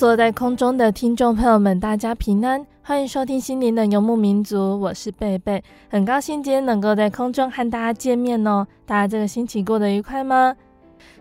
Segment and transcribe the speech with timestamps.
[0.00, 8.66] 所有在空中的听众朋友们，大家平安，欢迎收听心灵的游牧民族，我是贝贝，很高兴今天能够在空中和大家见面哦。
[8.86, 10.56] 大家这个星期过得愉快吗？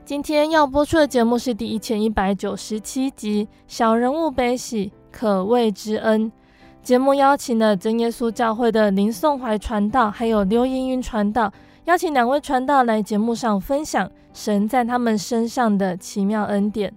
[0.05, 6.27] 今天要播出的节目是第一千一百九十七集《小人物悲喜，可畏之恩》。
[6.81, 11.52] 节目邀请了真耶稣教会的林颂怀传道，还有刘英云传道，
[11.83, 16.94] 邀请两位传道来节目上分享神在他们身上的奇妙恩典。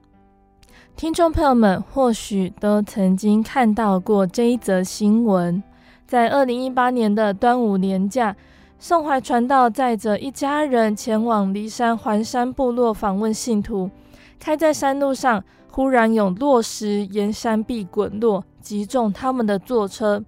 [1.03, 5.61] 听众朋友们或许都曾经看到过这一则新闻，
[6.07, 8.37] 在二零一八年的端午年假，
[8.79, 13.91] 宋怀传道载着一家人前往骊山环山部落访问信徒，
[14.39, 20.25] 开在山路上，忽然有落石沿山壁滚落，击中他们的座车。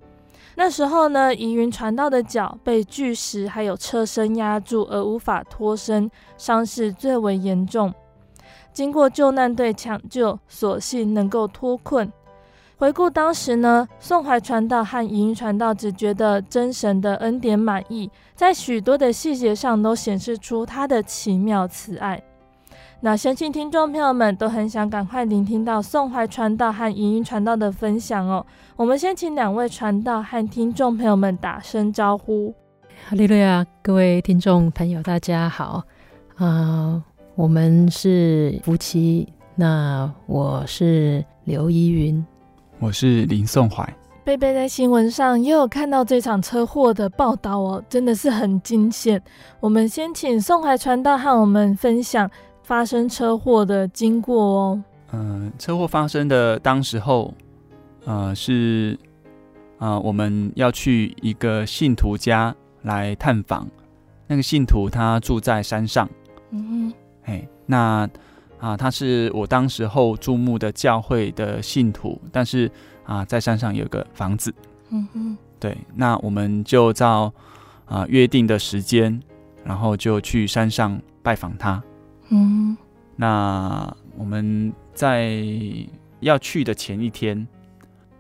[0.57, 7.95] 那时候呢，宜云传道的脚被巨石还有车身压住，而无法脱身，伤势最为严重。
[8.75, 12.13] 经过救难队抢救，所幸能够脱困。
[12.77, 22.21] 回顾当时呢，宋怀传道和宜云传道只觉得真神的恩典满意，在许多的细节上都显示出他的奇妙慈爱。
[23.01, 28.45] 那相信听众朋友们都很想赶快聆听到宋怀传道和宜云传道的分享哦。
[28.77, 32.53] 我们先请两位传道和听众朋友们打声招呼。
[33.07, 35.85] 哈利路亚，各位听众朋友，大家好
[36.37, 37.05] 啊。
[37.37, 42.25] 我们是夫妻，那我是刘依云，
[42.79, 43.85] 我是林颂怀。
[44.23, 49.21] 贝贝在新闻上也有看到这场车祸的报道哦，真的是很惊险。
[49.59, 52.31] 我们先请宋怀传道和我们分享
[52.63, 54.85] 发生车祸的经过哦。
[55.11, 57.35] 嗯、呃，车祸发生的当时候，
[58.05, 58.97] 呃，是
[59.79, 63.69] 啊、呃，我们要去一个信徒家来探访，
[64.29, 66.09] 那个信徒他住在山上。
[66.53, 66.93] 嗯
[67.27, 67.33] 哼。
[67.33, 68.09] 哎，那
[68.59, 72.71] 啊，他是我当时候注目的教会的信徒，但是
[73.05, 74.55] 啊，在山上有个房子，
[74.89, 77.31] 嗯嗯，对，那我们就照
[77.85, 79.21] 啊约定的时间，
[79.65, 81.83] 然后就去山上拜访他，
[82.31, 82.75] 嗯，
[83.17, 85.43] 那我们在
[86.21, 87.47] 要去的前一天，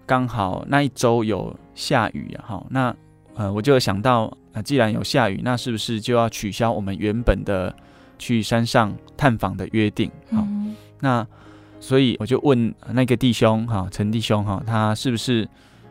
[0.05, 2.95] 刚好那一周有下雨啊，好，那
[3.35, 7.75] 呃，我就想到那，既然有下雨，那是不是就要取消我们原本的？
[8.19, 11.27] 去山上探访的约定，好、嗯，那
[11.81, 15.49] 所以我就问那个弟兄，哈，陈弟兄，哈，他是不是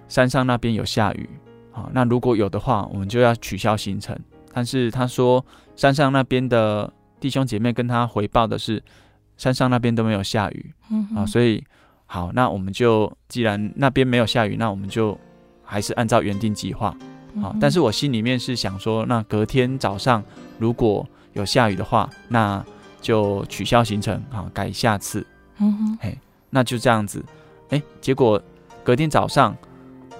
[0.08, 1.30] 山上那边有下雨？
[1.72, 4.18] 好，那如果有的话，我们就要取消行程。
[4.54, 5.44] 但是他说
[5.76, 8.82] 山上那边的弟兄姐妹跟他回报的是
[9.38, 11.64] 山上那边都没有下雨，嗯，啊，所以
[12.06, 15.18] 好，那我们就既然那边没有下雨，那我们就
[15.64, 16.96] 还是按照原定计划，
[17.42, 20.24] 好，但是我心里面是想说，那隔天早上
[20.60, 22.63] 如果有下雨的话，那
[23.01, 25.25] 就取消行程，好，改下次。
[25.57, 26.18] 嗯哼，嘿，
[26.50, 27.24] 那就这样子。
[27.69, 28.41] 哎，结果
[28.83, 29.56] 隔天早上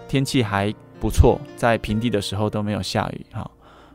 [0.08, 3.26] 天气还不错，在平地的时候都没有下雨。
[3.32, 3.50] 好，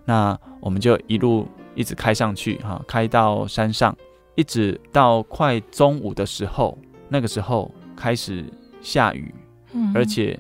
[0.04, 3.96] 那我们就一路一直开上去，哈，开到山上，
[4.34, 6.76] 一直到快中午的时候，
[7.08, 8.44] 那个时候开始
[8.80, 9.34] 下雨，
[9.94, 10.38] 而且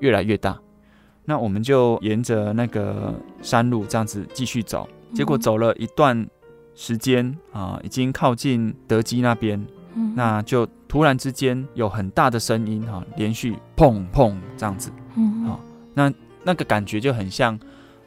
[0.00, 0.58] 越来越大。
[1.24, 3.12] 那我们就沿着那个
[3.42, 4.88] 山路这样子继续走。
[5.14, 6.28] 结果走了一段
[6.74, 9.64] 时间啊，已经靠近德基那边，
[9.94, 15.60] 嗯，那就突然之间有很大的声音哈，连续砰砰这样子，嗯，好，
[15.94, 16.12] 那
[16.44, 17.58] 那个感觉就很像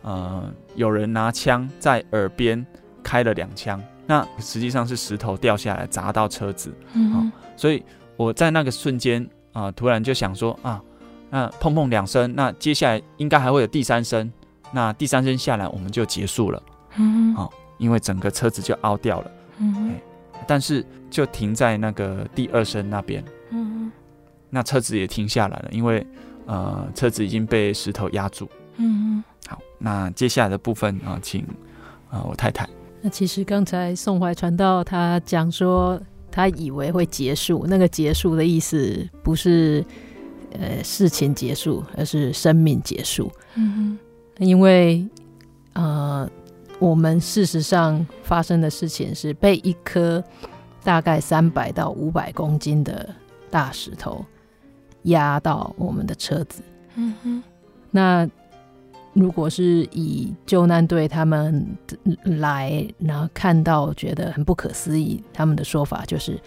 [0.01, 2.65] 呃有人拿枪在耳边
[3.03, 6.73] 开了两枪，那实际上是石头掉下来砸到车子。
[6.93, 7.83] 嗯、哦，所以
[8.15, 9.21] 我在那个瞬间
[9.51, 10.81] 啊、呃，突然就想说啊，
[11.29, 14.31] 那砰砰两声，那接下来应该还会有第三声，
[14.71, 16.61] 那第三声下来我们就结束了。
[16.97, 19.31] 嗯，好、哦，因为整个车子就凹掉了。
[19.59, 19.95] 嗯，
[20.47, 23.23] 但是就停在那个第二声那边。
[23.51, 23.91] 嗯，
[24.49, 26.05] 那车子也停下来了，因为
[26.45, 28.49] 呃车子已经被石头压住。
[28.77, 31.41] 嗯，好，那接下来的部分啊、呃，请
[32.09, 32.67] 啊、呃、我太太。
[33.01, 36.01] 那其实刚才宋怀传道他讲说，
[36.31, 39.85] 他以为会结束，那个结束的意思不是
[40.53, 43.31] 呃事情结束，而是生命结束。
[43.55, 43.97] 嗯，
[44.39, 45.07] 因为
[45.73, 46.27] 呃。
[46.81, 50.21] 我们事实上发生的事情是被一颗
[50.83, 53.07] 大概三百到五百公斤的
[53.51, 54.25] 大石头
[55.03, 56.63] 压到我们的车子。
[56.95, 57.43] 嗯哼。
[57.91, 58.27] 那
[59.13, 61.63] 如果是以救难队他们
[62.23, 66.41] 来，然后看到觉得很不可思议，他们的说法就是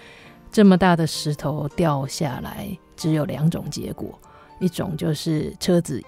[0.50, 4.18] 这么大的石头掉下来，只有两种结果：
[4.58, 6.02] 一种就是车子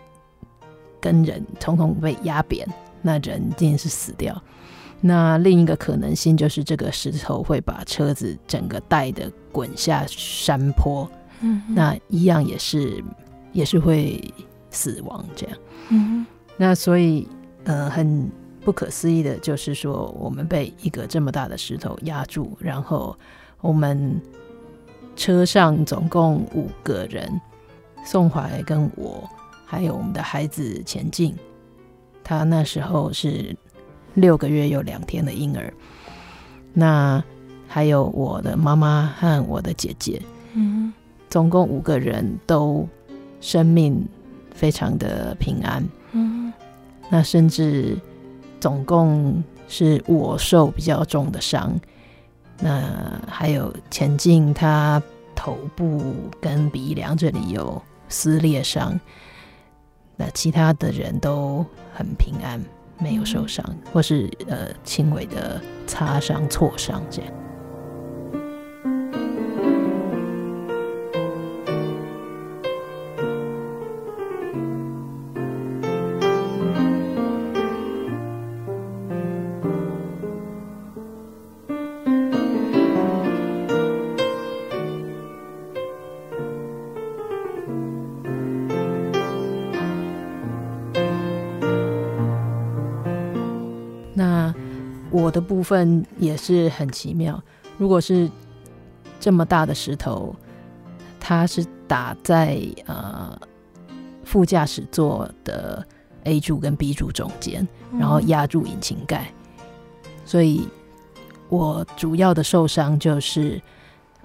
[1.00, 2.66] 跟人统统被压扁。
[3.06, 4.42] 那人一定是死掉。
[5.00, 11.08] 那另一个可能性就是这个石头会把车子整个带的滚下山坡，
[11.40, 13.04] 嗯，那一样也是
[13.52, 14.20] 也是会
[14.70, 15.58] 死亡这样。
[15.90, 16.26] 嗯，
[16.56, 17.28] 那所以
[17.64, 18.28] 呃很
[18.62, 23.16] 不可思议的就是说，我们被一个这么大的石头压住，然后
[23.60, 24.20] 我们
[25.14, 27.40] 车上总共五个人，
[28.04, 29.28] 宋怀跟我
[29.66, 31.36] 还有我们的孩子前进。
[32.28, 33.56] 他那时候是
[34.14, 35.72] 六个月有两天的婴儿，
[36.72, 37.22] 那
[37.68, 40.20] 还有我的妈妈和我的姐姐，
[40.54, 40.92] 嗯，
[41.30, 42.84] 总共五个人都
[43.40, 44.04] 生命
[44.52, 46.52] 非常的平安，嗯，
[47.08, 47.96] 那甚至
[48.58, 51.78] 总共是我受比较重的伤，
[52.58, 52.82] 那
[53.28, 55.00] 还有前进他
[55.36, 56.02] 头部
[56.40, 58.98] 跟鼻梁这里有撕裂伤。
[60.16, 61.64] 那其他的人都
[61.94, 62.60] 很平安，
[62.98, 67.32] 没有受伤，或是呃轻微的擦伤、挫伤这样。
[95.66, 97.42] 分也是很奇妙。
[97.76, 98.30] 如果是
[99.18, 100.32] 这么大的石头，
[101.18, 103.36] 它是打在呃
[104.24, 105.84] 副驾驶座的
[106.22, 107.66] A 柱跟 B 柱中间，
[107.98, 109.32] 然后压住引擎盖。
[110.24, 110.68] 所以
[111.48, 113.60] 我主要的受伤就是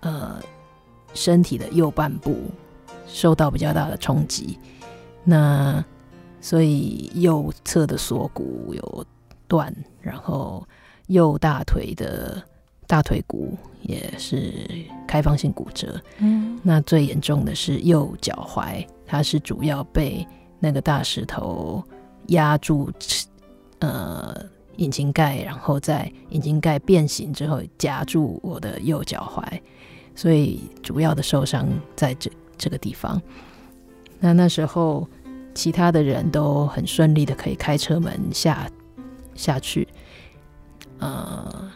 [0.01, 0.39] 呃
[1.15, 2.37] 身体的右半部
[3.07, 4.59] 受到比较大的冲击。
[5.23, 5.83] 那
[6.39, 9.05] 所以右侧的锁骨有
[9.47, 10.63] 断，然后。
[11.11, 12.41] 右大腿的
[12.87, 14.53] 大腿骨也是
[15.05, 20.25] 开放性骨折，嗯，那最严重的是右脚踝，它是主要被
[20.59, 21.83] 那个大石头
[22.27, 22.89] 压住，
[23.79, 24.35] 呃，
[24.77, 29.43] 引擎盖，然后在引擎盖变形之后夹住我的右脚踝，
[30.15, 33.21] 所以主要的受伤在这这个地方。
[34.19, 35.07] 那那时候
[35.53, 38.69] 其他的人都很顺利的可以开车门下
[39.35, 39.85] 下去。
[41.01, 41.71] 呃，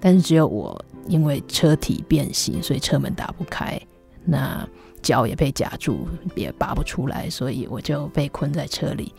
[0.00, 3.78] 但是只有我因为车体变形，所以车门打不开，
[4.24, 4.66] 那
[5.02, 9.14] 脚也被夹住，也拔不出来，所以我就被困在车里。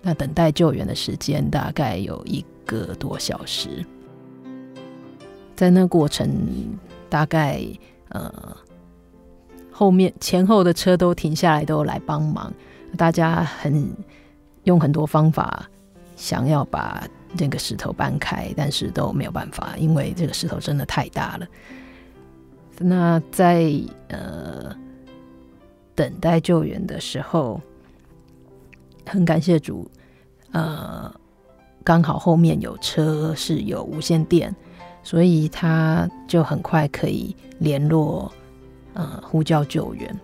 [0.00, 3.84] 那等待救援的时间大概有一个多小时，
[5.54, 6.30] 在那过程
[7.10, 7.62] 大概
[8.08, 8.32] 呃
[9.70, 12.50] 后面前后的车都停下来，都来帮忙，
[12.96, 13.94] 大家很
[14.64, 15.68] 用很多方法
[16.16, 17.06] 想要把。
[17.36, 21.46] 这个石头搬开，但是都没有办法，因为这个石头真的太大了。
[22.78, 23.72] 那在
[24.08, 24.74] 呃
[25.94, 27.60] 等待救援的时候，
[29.06, 29.88] 很感谢主，
[30.52, 31.14] 呃，
[31.84, 34.54] 刚好后面有车是有无线电，
[35.02, 38.32] 所以他就很快可以联络
[38.94, 40.20] 呃呼叫救援。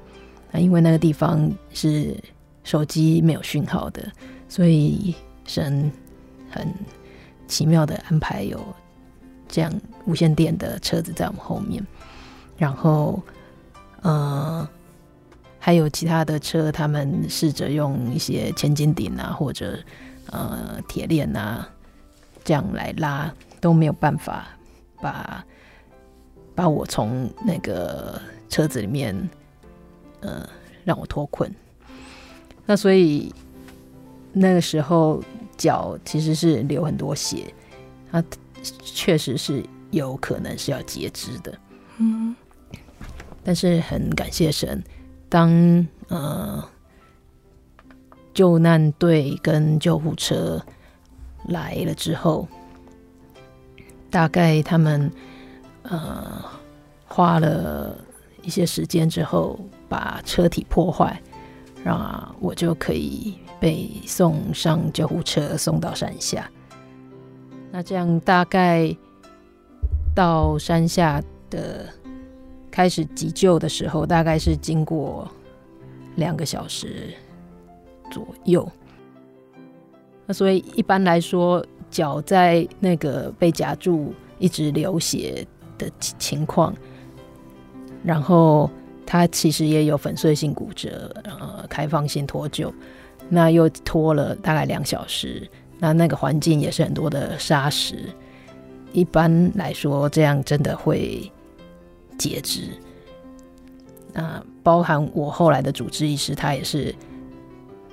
[0.50, 2.16] 那因为那个地方是
[2.64, 4.10] 手机没有讯号的，
[4.48, 5.92] 所以神
[6.50, 6.66] 很。
[7.46, 8.64] 奇妙的安排，有
[9.48, 9.72] 这样
[10.04, 11.84] 无线电的车子在我们后面，
[12.56, 13.22] 然后，
[14.02, 14.68] 呃，
[15.58, 19.78] 还有其他的车，他们试着用一些千斤顶啊，或者
[20.30, 21.68] 呃铁链啊，
[22.44, 24.46] 这样来拉，都没有办法
[25.00, 25.44] 把
[26.54, 29.14] 把我从那个车子里面
[30.20, 30.48] 呃
[30.84, 31.52] 让我脱困。
[32.64, 33.32] 那所以
[34.32, 35.22] 那个时候
[35.56, 37.52] 脚其实是流很多血，
[38.10, 38.22] 他
[38.62, 41.58] 确实是有可能是要截肢的。
[41.98, 42.34] 嗯，
[43.42, 44.82] 但是很感谢神。
[45.28, 46.62] 当呃
[48.32, 50.62] 救难队跟救护车
[51.48, 52.46] 来了之后，
[54.10, 55.10] 大概他们
[55.82, 56.44] 呃
[57.06, 57.98] 花了
[58.42, 59.58] 一些时间之后，
[59.88, 61.20] 把车体破坏，
[61.86, 66.50] 让我就可以被送上救护车，送到山下。
[67.70, 68.92] 那这样大概
[70.14, 71.86] 到山下的。
[72.68, 75.26] 开始急救的时候，大概是经过
[76.16, 77.14] 两个小时
[78.10, 78.70] 左右。
[80.26, 85.46] 那所以一般来说，脚在那个被夹住，一直流血
[85.78, 86.74] 的情况，
[88.04, 88.70] 然后
[89.06, 92.70] 他其实也有粉碎性骨折，呃，开放性脱臼，
[93.28, 95.48] 那又拖了大概两小时。
[95.78, 98.10] 那那个环境也是很多的沙石。
[98.92, 101.32] 一般来说，这样真的会。
[102.18, 102.70] 截肢，
[104.14, 106.94] 那包含我后来的主治医师，他也是，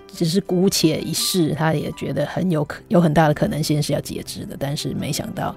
[0.07, 5.53] 只是姑且一试，他也觉得很有可有很大的可能性是要截肢的，但是没想到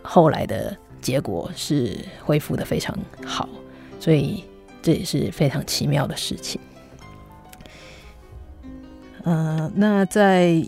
[0.00, 3.46] 后来的结果是恢复的非常好，
[4.00, 4.42] 所以
[4.84, 6.60] 这也是非常奇妙的事情。
[9.24, 10.64] 呃，那在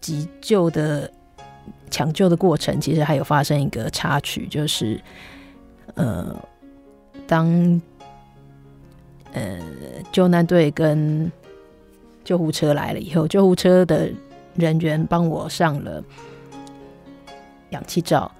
[0.00, 1.08] 急救的
[1.88, 5.00] 抢救的过程，其实还有发生一个插曲，就是。
[5.94, 6.32] 呃，
[7.26, 7.80] 当
[9.32, 9.58] 呃
[10.12, 11.32] 救难队跟
[12.22, 14.08] 救护车来了以后，救护车的
[14.54, 16.04] 人员帮我上了
[17.70, 18.30] 氧气罩，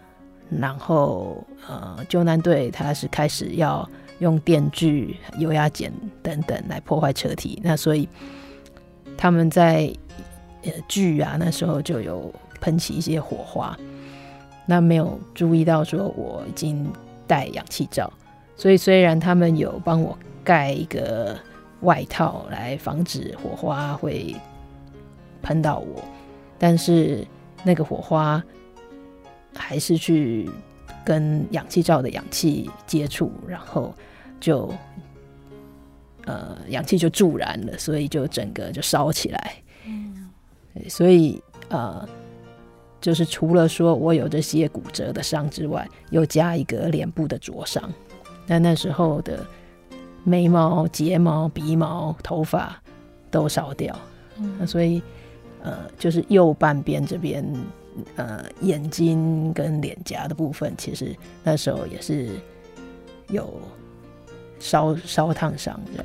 [0.50, 3.88] 然后呃救难队他是开始要
[4.18, 8.08] 用电锯、油压剪等等来破坏车体，那所以
[9.16, 9.92] 他们在
[10.62, 13.78] 呃锯啊那时候就有喷起一些火花，
[14.66, 16.90] 那没有注意到说我已经。
[17.28, 18.10] 戴氧气罩，
[18.56, 21.38] 所以虽然他们有帮我盖一个
[21.82, 24.34] 外套来防止火花会
[25.42, 26.02] 喷到我，
[26.58, 27.26] 但是
[27.62, 28.42] 那个火花
[29.54, 30.48] 还是去
[31.04, 33.94] 跟氧气罩的氧气接触，然后
[34.40, 34.72] 就
[36.24, 39.54] 呃氧气就助燃了，所以就整个就烧起来。
[39.86, 40.28] 嗯，
[40.88, 42.08] 所以呃。
[43.00, 47.88] 就是除了说我有这些骨折的伤之外，又加一个脸部的灼伤。
[48.44, 49.46] 那那时候的
[50.24, 52.76] 眉毛、睫毛、鼻毛、头发
[53.30, 53.96] 都烧掉。
[54.38, 55.00] 嗯，那所以
[55.62, 57.46] 呃，就是右半边这边
[58.16, 62.30] 呃眼睛跟脸颊的部分，其实那时候也是
[63.28, 63.60] 有
[64.58, 66.04] 烧烧烫伤的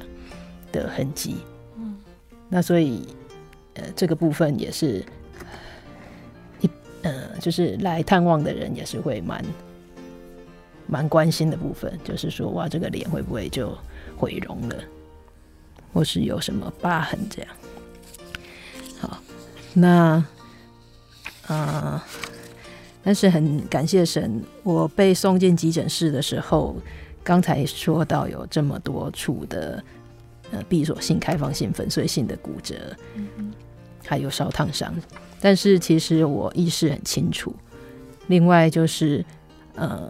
[0.72, 1.38] 的痕迹。
[1.78, 1.98] 嗯，
[2.50, 3.08] 那所以
[3.76, 5.04] 呃这个部分也是。
[7.06, 9.44] 呃，就是来探望的人也是会蛮
[10.88, 13.78] 蛮关心的部分，就是说哇，这个脸会不会就
[14.16, 14.76] 毁容了，
[15.92, 17.52] 或是有什么疤痕这样？
[19.02, 19.20] 好，
[19.74, 20.30] 那啊、
[21.48, 22.02] 呃，
[23.04, 26.76] 但是很感谢神，我被送进急诊室的时候，
[27.24, 29.84] 刚才说到有这么多处的
[30.52, 32.76] 呃闭锁性、开放性、粉碎性的骨折，
[33.16, 33.52] 嗯、
[34.06, 34.94] 还有烧烫伤。
[35.42, 37.54] 但是其实我意识很清楚，
[38.28, 39.26] 另外就是，
[39.76, 40.10] 呃，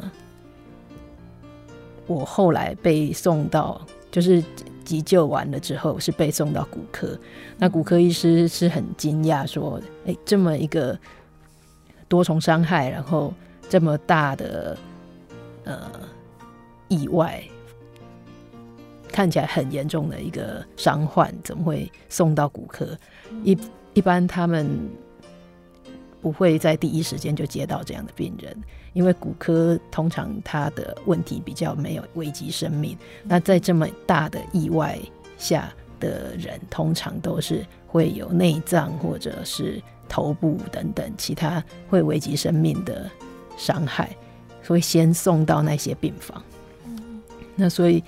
[2.06, 4.44] 我后来被送到，就是
[4.86, 7.18] 急救完了之后是被送到骨科，
[7.58, 10.96] 那骨科医师是很惊讶说，哎，这么一个
[12.08, 13.34] 多重伤害，然后
[13.70, 14.78] 这么大的
[15.64, 15.92] 呃
[16.88, 17.44] 意外，
[19.12, 22.98] 看起来很严重的一个伤患，怎么会送到骨科？
[23.44, 23.58] 一
[23.94, 24.90] 一般他们。
[26.22, 28.56] 不会在第一时间就接到这样的病人，
[28.94, 32.98] 因为骨科通常他的问题比较没有危及生命。
[33.26, 34.98] 那在这么大的意外
[35.38, 35.70] 下
[36.00, 43.10] 的人，通常都是会有内脏或者是头部等等其他会危及生命的
[43.58, 44.16] 伤害，
[44.62, 46.44] 所以先送到那些病房。
[47.56, 48.04] 那所以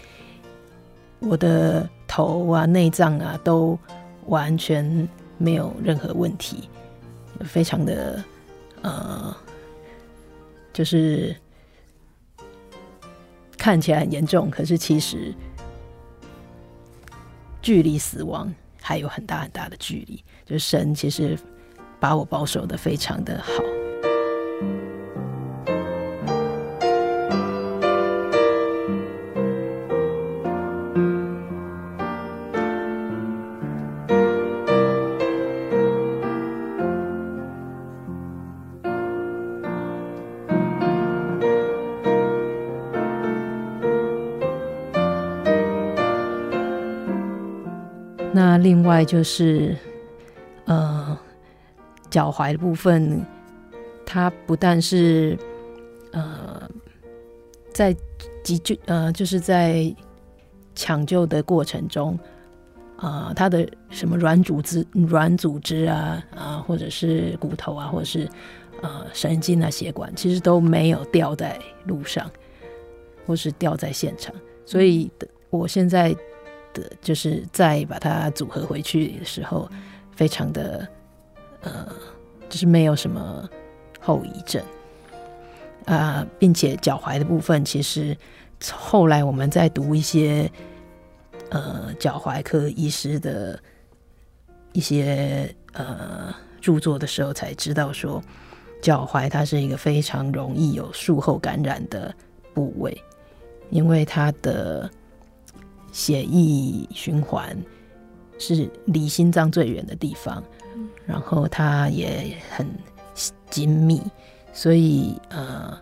[1.19, 3.77] 我的头啊、内脏啊都
[4.25, 6.69] 完全没有任何问题。
[7.41, 8.23] 非常的，
[8.81, 9.35] 呃，
[10.71, 11.35] 就是
[13.57, 15.35] 看起来很严重，可是其实
[17.61, 20.23] 距离死亡还有很大很大的距离。
[20.45, 21.37] 就是神其实
[22.05, 23.63] 把我保守得非常的好。
[48.31, 49.75] 那另外就是，
[52.15, 53.25] 脚踝的部分，
[54.05, 55.37] 它不但是
[56.13, 56.61] 呃
[57.73, 57.93] 在
[58.41, 59.93] 急救呃就是在
[60.75, 62.17] 抢救的过程中，
[62.95, 68.29] 啊、呃，它的什么软组织、软组织啊啊，或者是骨头啊，或者是
[68.81, 72.31] 呃神经啊、血管，其实都没有掉在路上，
[73.27, 74.33] 或是掉在现场，
[74.65, 75.11] 所以
[75.49, 76.15] 我现在。
[76.75, 79.65] 的就是再把它组合回去的时候，
[80.11, 80.85] 非常的
[81.65, 81.85] 呃，
[82.47, 83.47] 就是没有什么
[83.99, 84.63] 后遗症
[85.85, 88.17] 啊、并且脚踝的部分，其实
[88.71, 90.49] 后来我们在读一些
[91.49, 93.59] 呃脚踝科医师的
[94.71, 98.23] 一些呃著作的时候，才知道说
[98.81, 102.15] 脚踝它是一个非常容易有术后感染的
[102.53, 102.97] 部位，
[103.69, 104.89] 因为它的。
[105.91, 107.57] 血液循环
[108.37, 110.43] 是离心脏最远的地方，
[111.05, 112.67] 然后它也很
[113.49, 114.01] 精密，
[114.53, 115.77] 所以呃，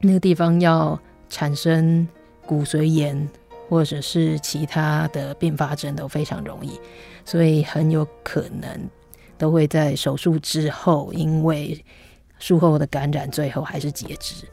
[0.00, 0.98] 那个地方要
[1.28, 2.06] 产生
[2.44, 3.28] 骨髓炎
[3.68, 6.80] 或者是其他的并发症都非常容易，
[7.24, 8.68] 所以很有可能
[9.36, 11.84] 都会在手术之后，因为
[12.38, 14.46] 术后的感染，最后还是截肢。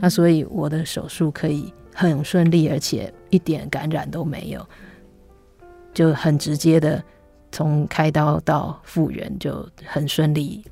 [0.00, 1.72] 那所以我的手术可以。
[1.92, 4.66] 很顺利，而且一点感染都没有，
[5.92, 7.02] 就很直接的
[7.50, 10.64] 从开刀到复原就很顺利。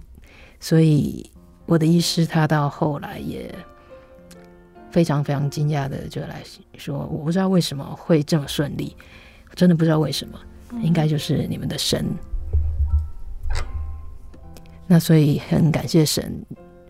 [0.60, 1.30] 所以
[1.66, 3.54] 我的医师他到后来也
[4.90, 6.42] 非常非常惊讶的就来
[6.76, 8.96] 说：“我不知道为什么会这么顺利，
[9.54, 10.38] 真的不知道为什么，
[10.82, 12.04] 应该就是你们的神。”
[14.86, 16.44] 那所以很感谢神，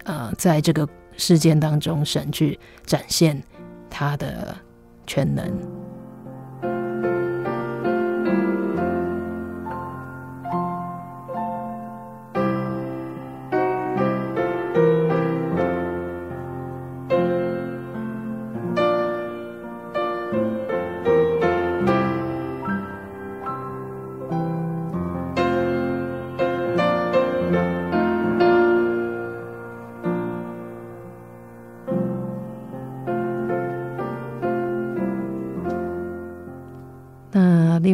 [0.05, 3.43] 啊、呃，在这个事件当中，神去展现。
[3.91, 4.55] 他的
[5.07, 5.51] 全能。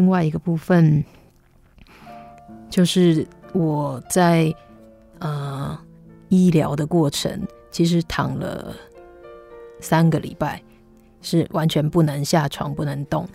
[0.04, 1.02] 另外一个部分，
[2.68, 4.54] 就是我在
[5.18, 5.78] 呃
[6.28, 7.40] 医疗的过程，
[7.70, 8.76] 其实躺了
[9.80, 10.62] 三个礼拜，
[11.22, 13.26] 是完全不能下床、不能动。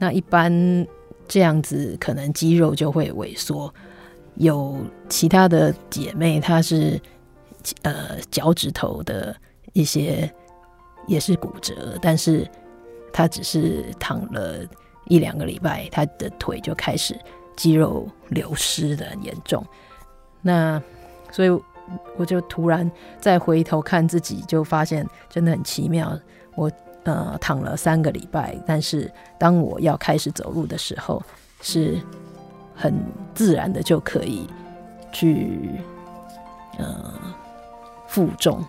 [0.00, 0.84] 那一般
[1.28, 3.72] 这样子，可能肌肉就会萎缩。
[4.34, 4.76] 有
[5.08, 7.00] 其他的姐妹，她是
[7.82, 9.36] 呃脚趾头的
[9.74, 10.28] 一些
[11.06, 12.44] 也是骨折，但是
[13.12, 14.66] 她只是躺了。
[15.06, 17.18] 一两个礼拜，他的腿就开始
[17.56, 19.64] 肌肉流失的很严重。
[20.42, 20.80] 那
[21.30, 21.50] 所以
[22.16, 26.18] 我就突然再回头看自己，就发现真的很奇妙。
[26.54, 26.70] 我
[27.04, 31.22] 呃躺了三个礼拜，但是当我要开始走路的时候，
[31.60, 31.98] 是
[32.74, 32.94] 很
[33.34, 34.46] 自然的就可以
[35.12, 35.70] 去
[36.78, 37.14] 呃
[38.06, 38.64] 负重。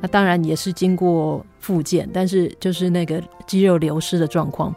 [0.00, 4.72] 那当然也是经过复健，但是就是那个肌肉流失的状况，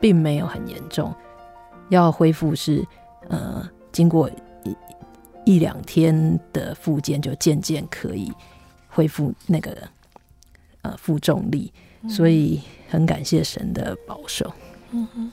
[0.00, 1.14] 并没有很严重。
[1.90, 2.84] 要恢复是
[3.28, 4.28] 呃，经过
[4.64, 4.76] 一
[5.44, 8.32] 一两天的复健，就渐渐可以
[8.88, 9.76] 恢复那个
[10.82, 11.72] 呃负重力。
[12.08, 14.52] 所以很感谢神的保守。
[14.90, 15.32] 嗯哼。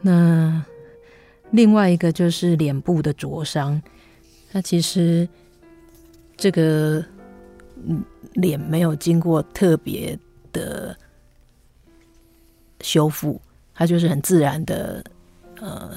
[0.00, 0.64] 那
[1.50, 3.82] 另外一个就是脸部的灼伤，
[4.52, 5.28] 那其实
[6.36, 7.04] 这个。
[8.34, 10.18] 脸没有经过特别
[10.52, 10.96] 的
[12.80, 13.40] 修复，
[13.74, 15.02] 它就是很自然的，
[15.60, 15.90] 呃，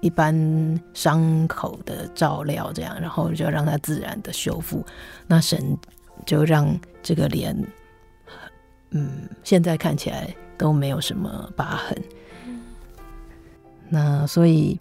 [0.00, 4.84] 一般伤口的照料这样，然后就让它自然的修复。
[5.26, 5.76] 那神
[6.24, 7.56] 就让这个脸，
[8.90, 12.02] 嗯，现在看起来都没有什么疤痕。
[13.88, 14.78] 那所以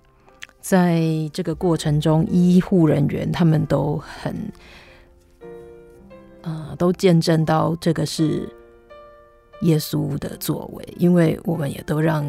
[0.62, 1.02] 在
[1.34, 4.36] 这个过程中，医护人员他们都很。
[6.42, 8.48] 呃，都见证到这个是
[9.62, 12.26] 耶稣的作为，因为我们也都让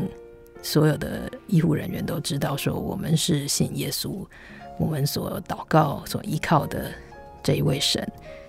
[0.62, 4.26] 所有的医护人员都知道，说我们是信耶稣，
[4.78, 6.90] 我们所祷告、所依靠的
[7.42, 8.06] 这一位神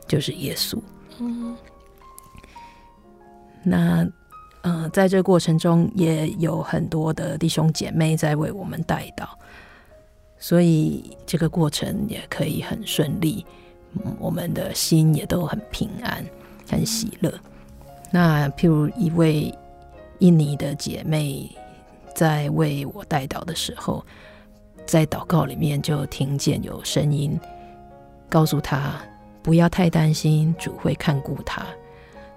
[0.08, 0.80] 就是耶稣。
[1.20, 1.56] 嗯，
[3.64, 4.08] 那
[4.64, 9.38] 呃，在这过程中，也有很多的弟兄姐妹在为我们带到，
[10.38, 13.46] 所以这个过程也可以很顺利，
[14.20, 16.26] 我们的心也都很平安、
[16.70, 17.34] 很喜乐。
[18.12, 19.54] 那譬如一位
[20.20, 21.50] 印尼的姐妹
[22.16, 24.06] 在为我代祷的时候，
[24.86, 27.40] 在祷告里面就听见有声音
[28.30, 29.02] 告诉她
[29.42, 31.66] 不要太担心，主会看顾她。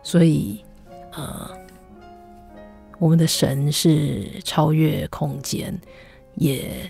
[0.02, 0.64] 所以，
[1.12, 1.50] 呃，
[2.98, 5.78] 我们的神是超越空间，
[6.36, 6.88] 也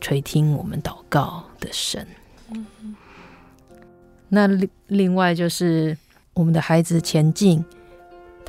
[0.00, 2.06] 垂听我们祷告的神。
[4.28, 5.96] 那另另外就是
[6.34, 7.64] 我们的孩子前进。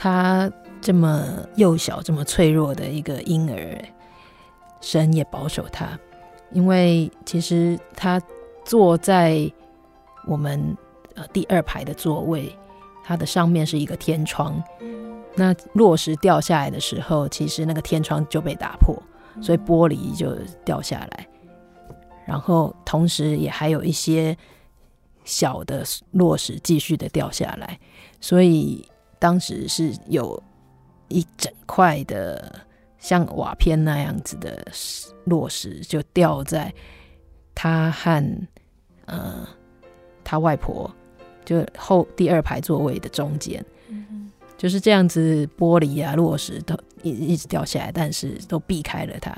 [0.02, 3.78] 他这么幼小、这么脆弱的一个婴儿，
[4.80, 6.00] 神也保守他，
[6.54, 8.22] 因为其实他
[8.64, 9.52] 坐在
[10.26, 10.78] 我们
[11.16, 12.56] 呃第二排的座位，
[13.04, 14.64] 它的上面是一个天窗。
[15.36, 18.96] 那落石掉下来的时候，其实那个天窗就被打破，
[19.42, 21.28] 所以玻璃就掉下来。
[22.26, 24.38] 然后同时也还有一些
[25.30, 27.80] 小的落石继续的掉下来，
[28.20, 28.84] 所以。
[29.22, 30.42] 当时是有
[31.10, 32.58] 一整块的
[33.00, 34.66] 像瓦片那样子的
[35.26, 36.74] 落石，就掉在
[37.54, 38.48] 他和
[39.08, 39.46] 呃
[40.24, 40.90] 他外婆
[41.44, 43.62] 就后第二排座位的中间，
[44.58, 49.36] 就是这样子，玻璃啊落石都一一直掉下来，但是都避开了他。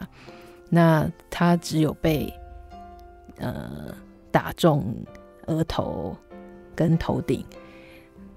[0.69, 2.31] 那他只有被
[3.39, 3.95] 呃
[4.29, 4.95] 打中
[5.47, 6.15] 额头
[6.75, 7.45] 跟头顶。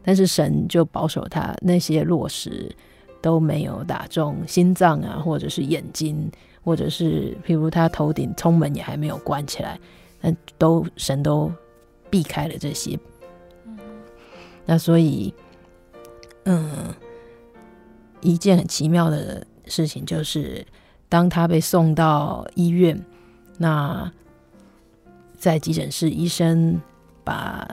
[0.02, 2.70] 但是神就保守他，那些落石
[3.22, 6.30] 都没有打中心脏啊，或者是眼睛，
[6.62, 9.80] 或者是譬如他头顶冲门也还没有关起来，
[10.20, 11.50] 但都神都
[12.10, 12.98] 避开了这些。
[14.66, 15.32] 那所以，
[16.44, 16.94] 嗯，
[18.20, 20.66] 一件很奇妙的事情就是，
[21.08, 23.02] 当他被送到医院，
[23.56, 24.12] 那
[25.38, 26.78] 在急诊室，医生
[27.24, 27.68] 把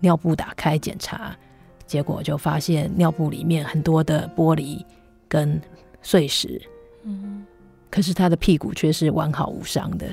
[0.00, 1.36] 尿布打开检查。
[1.84, 4.82] 结果就发现尿布里面很多的玻璃
[5.28, 5.60] 跟
[6.00, 6.58] 碎石，
[7.02, 7.44] 嗯，
[7.90, 10.06] 可是他的屁股却是完好无伤的。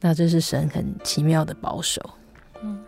[0.00, 2.02] 那这是神很奇妙的保守，
[2.60, 2.82] 嗯。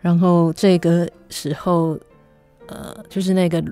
[0.00, 1.98] 然后这个时候，
[2.68, 3.62] 呃，就是那个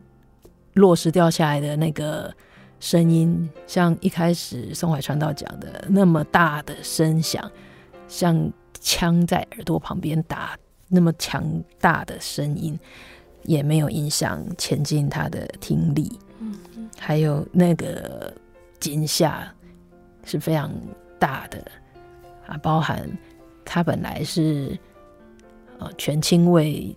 [0.74, 2.30] 落石掉下来的那个
[2.80, 7.50] 声音，像一开始宋怀川道讲的那么大的声响，
[8.08, 8.52] 像
[8.84, 10.56] 枪在耳朵旁边打。
[10.86, 11.42] 那么强
[11.80, 12.78] 大的声音
[13.42, 16.54] 也没有影响前进他的听力，嗯，
[17.00, 18.32] 还有那个
[18.78, 19.52] 惊吓
[20.24, 20.70] 是非常
[21.18, 21.58] 大的
[22.46, 23.10] 啊，包含
[23.64, 24.78] 他本来是
[25.78, 26.94] 呃全亲喂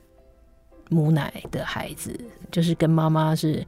[0.90, 2.14] 母奶的孩子，
[2.52, 3.66] 就是跟妈妈是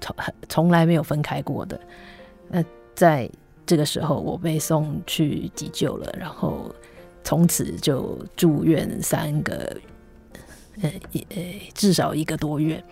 [0.00, 0.16] 从
[0.48, 1.78] 从来没有分开过的。
[2.48, 3.28] 那在
[3.66, 6.72] 这个时候，我被送去急救了，然后。
[7.24, 9.76] 从此就住院三个，
[10.80, 12.82] 呃，呃，至少一个多月。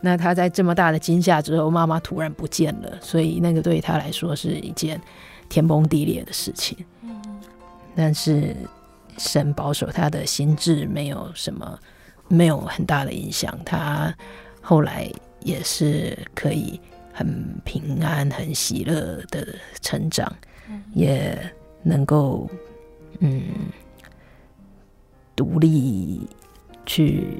[0.00, 5.00] 那他在这么大的惊吓之后，妈妈突然不见了，所以那个对他来说是一件
[5.48, 6.76] 天崩地裂的事情。
[7.94, 8.54] 但是
[9.18, 11.78] 神保守他的心智，没有什么，
[12.28, 13.58] 没有很大的影响。
[13.64, 14.14] 他
[14.60, 16.80] 后来也是可以
[17.12, 19.46] 很平安、很喜乐的
[19.80, 20.30] 成长，
[20.94, 21.38] 也
[21.82, 22.48] 能够。
[23.20, 23.42] 嗯，
[25.34, 26.26] 独立
[26.84, 27.38] 去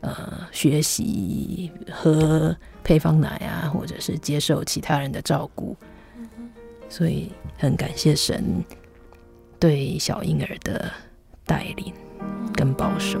[0.00, 5.76] 呃学习喝配方奶啊，或者是接受其他人的照顾，
[6.88, 8.64] 所以很感谢神
[9.58, 10.90] 对小婴儿的
[11.44, 11.92] 带领
[12.54, 13.20] 跟保守。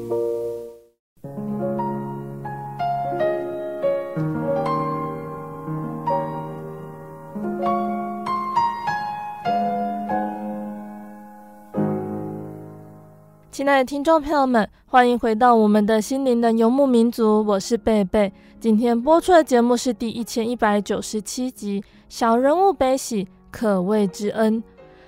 [13.51, 18.31] 亲爱的听众朋友们，欢迎回到我们的心灵的游牧民族，我是贝贝。
[18.61, 24.63] 今天播出的节目是第一千一百九十七集《小人物悲喜，可畏之恩》。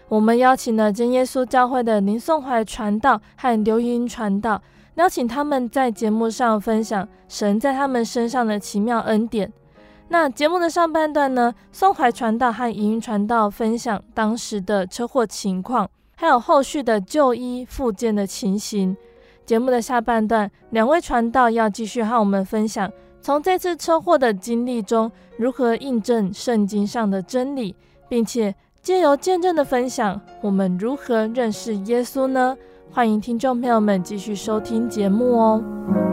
[0.10, 4.62] 我们邀请了真耶稣教会的林颂怀传道和刘云传道，
[4.96, 9.50] 邀请他们在节目上分享神在他们身上的奇妙恩典。
[10.10, 15.90] 那节目的上半段呢，颂怀传道和云传道分享当时的车祸情况。
[16.16, 18.96] 还有后续的就医复健的情形。
[19.46, 22.90] 节目的下半段，两位传道要继续和我们分享，
[23.22, 27.76] 从这次车祸的经历中，如何印证圣经上的真理，
[28.08, 32.56] 并且借由见证的分享，我们如何认识耶稣呢？
[32.92, 36.13] 欢迎听众朋友们继续收听节目哦。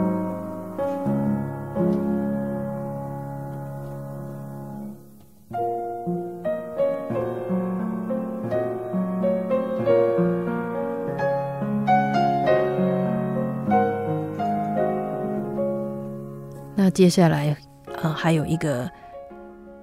[16.83, 17.55] 那接下来，
[18.01, 18.89] 呃，还有一个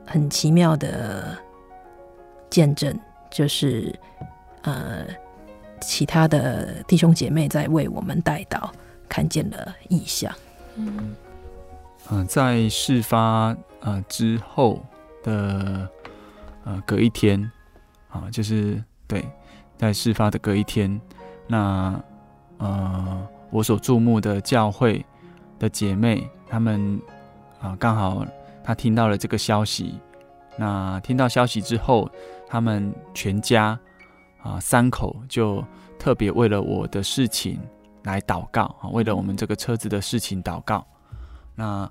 [0.04, 1.38] 很奇妙的
[2.50, 2.92] 见证，
[3.30, 3.96] 就是
[4.62, 5.06] 呃，
[5.80, 8.68] 其他的弟兄姐妹在为我们代祷，
[9.08, 10.34] 看见了异象。
[10.74, 11.14] 嗯，
[12.08, 14.84] 呃，在事发呃之后
[15.22, 15.88] 的
[16.64, 17.48] 呃隔一天，
[18.08, 19.24] 啊、就是对，
[19.76, 21.00] 在事发的隔一天，
[21.46, 21.94] 那
[22.56, 25.06] 呃，我所注目的教会
[25.60, 26.28] 的姐妹。
[26.48, 27.00] 他们
[27.60, 28.24] 啊，刚好
[28.64, 29.98] 他听到了这个消息。
[30.56, 32.10] 那听到消息之后，
[32.48, 33.78] 他们全家
[34.42, 35.64] 啊三口就
[35.98, 37.60] 特别为了我的事情
[38.02, 40.84] 来祷告啊，为了我们这个车子的事情祷告。
[41.54, 41.88] 那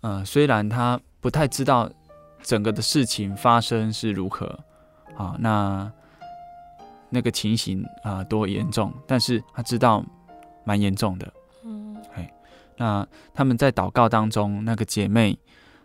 [0.00, 1.90] 呃，虽然他不太知道
[2.42, 4.46] 整个的事情发生是如何
[5.16, 5.90] 啊，那
[7.10, 10.04] 那个情形啊多严重，但是他知道
[10.64, 11.32] 蛮严重的。
[12.78, 15.38] 那他们在祷告当中，那个姐妹，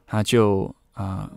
[0.06, 1.32] 她就啊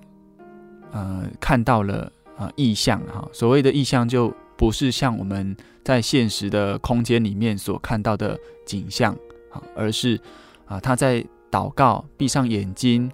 [0.90, 3.24] 呃，看到了啊异象哈。
[3.32, 8.36] 所谓的异象，就不是像我们在现实的空间里面所看到的
[8.66, 9.14] 景象
[9.52, 10.20] 啊，而是
[10.66, 13.08] 啊她在祷告，闭上眼睛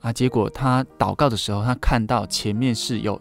[0.00, 3.18] 啊，结果她祷告的时候，她看到前面是有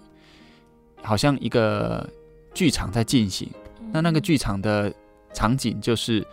[1.01, 2.05] 好像一个
[2.53, 3.49] 剧场在进行。
[3.93, 4.93] 那那个剧场的
[5.33, 6.27] 场景就是。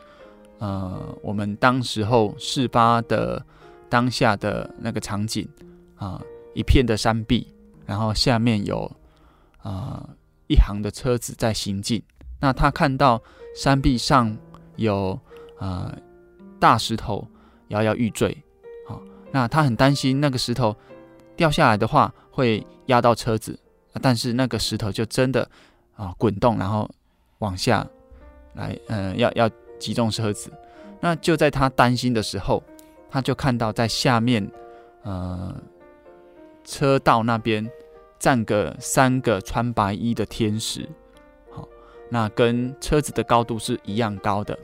[0.65, 3.45] 呃，我们当时候事发的
[3.91, 5.47] 当下的那个场景
[5.97, 6.19] 啊，
[6.55, 7.47] 一片的山壁，
[7.85, 8.91] 然后下面有
[9.59, 10.09] 啊，
[10.47, 12.03] 一行的车子在行进。
[12.41, 13.23] 那他看到
[13.55, 14.35] 山壁上
[14.77, 15.21] 有
[15.59, 15.95] 啊，
[16.59, 17.29] 大石头
[17.69, 18.35] 摇摇欲坠，
[18.89, 20.75] 好，那他很担心那个石头
[21.37, 23.59] 掉下来的话会压到车子，
[24.01, 25.47] 但是那个石头就真的
[25.95, 26.89] 啊，滚动，然后
[27.41, 27.87] 往下
[28.55, 29.51] 来，嗯，要要。
[29.79, 30.51] 击中车子，
[31.01, 32.63] 那就在他担心的时候，
[33.11, 34.51] 他就看到在下面，
[35.03, 35.55] 呃，
[36.65, 37.69] 车道那边
[38.19, 40.89] 站个三个穿白衣的天使，
[41.51, 41.69] 好，
[42.11, 44.59] 那跟车子的高度是一样高的。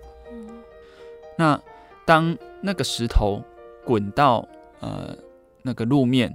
[1.36, 1.60] 那
[2.06, 3.42] 当那个石头
[3.84, 4.46] 滚到
[4.80, 5.16] 呃
[5.62, 6.34] 那个路面，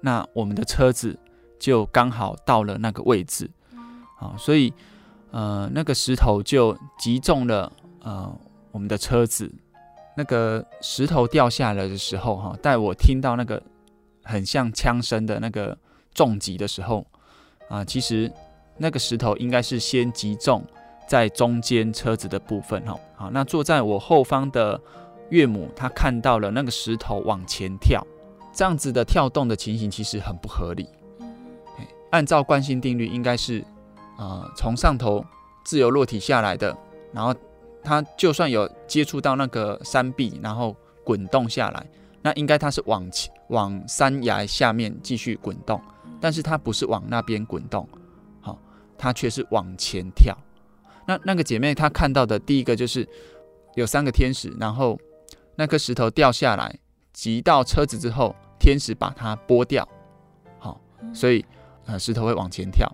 [0.00, 1.18] 那我们的车子
[1.58, 3.50] 就刚好到了那个位置，
[4.16, 4.72] 好，所以
[5.30, 7.70] 呃那个石头就击中了。
[8.08, 8.34] 呃，
[8.72, 9.54] 我们的车子
[10.16, 13.62] 那个石头掉下来的时候，哈，在我听到那个
[14.24, 15.76] 很像枪声的那个
[16.14, 17.06] 重击的时候，
[17.68, 18.32] 啊，其实
[18.78, 20.64] 那个石头应该是先击中
[21.06, 24.80] 在中间车子的部分，哈，好，那坐在我后方的
[25.28, 28.02] 岳母，她看到了那个石头往前跳，
[28.54, 30.88] 这样子的跳动的情形其实很不合理。
[32.10, 33.62] 按照惯性定律，应该是
[34.16, 35.22] 啊，从上头
[35.62, 36.74] 自由落体下来的，
[37.12, 37.34] 然后。
[37.88, 41.86] 它就算有接触到那个山壁，然后滚动下来，
[42.20, 43.08] 那应该它是往
[43.48, 45.80] 往山崖下面继续滚动，
[46.20, 47.88] 但是它不是往那边滚动，
[48.42, 48.58] 好，
[48.98, 50.36] 它却是往前跳。
[51.06, 53.08] 那那个姐妹她看到的第一个就是
[53.74, 55.00] 有三个天使，然后
[55.56, 56.78] 那颗石头掉下来
[57.14, 59.88] 击到车子之后，天使把它拨掉，
[60.58, 60.78] 好，
[61.14, 61.42] 所以
[61.86, 62.86] 呃石头会往前跳。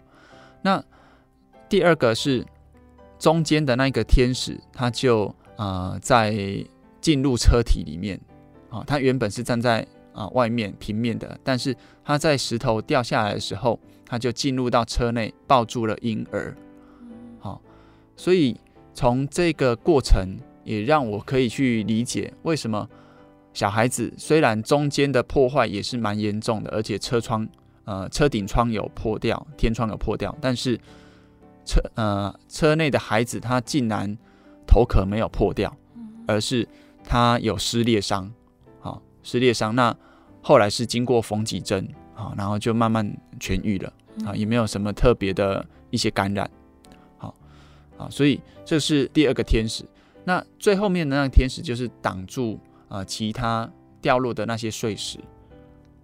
[0.63, 0.81] 那
[1.69, 2.47] 第二个是。
[3.25, 6.31] 中间的那个天使，他就呃在
[7.01, 8.21] 进入车体里面
[8.69, 16.55] 啊，他原本是站在啊外面平面的，但是他在石头掉下来的时候，他就进入到车内抱住了婴儿，
[17.39, 17.63] 好，
[18.15, 18.55] 所以
[18.93, 22.87] 从这个过程也让我可以去理解为什么
[23.55, 27.49] 小孩子虽然中间的破坏也是蛮严重的，而且车窗
[27.87, 30.79] 呃车顶窗有破掉，天窗有破掉，但是。
[31.65, 34.17] 车呃，车内的孩子他竟然
[34.67, 35.75] 头壳没有破掉，
[36.27, 36.69] 而是
[37.03, 38.33] 他有撕裂伤，
[38.81, 39.75] 好，撕裂伤。
[39.75, 39.97] 那
[40.43, 43.07] 后来是经过缝几针，好，然后就慢慢
[43.41, 43.93] 痊愈了，
[44.27, 46.51] 啊，也没有什么特别的一些感染，
[47.17, 47.35] 好，
[47.97, 49.85] 啊，所以这是第二个天使。
[50.25, 55.19] 那最后面的那个天使就是挡住啊其他掉落的那些碎石，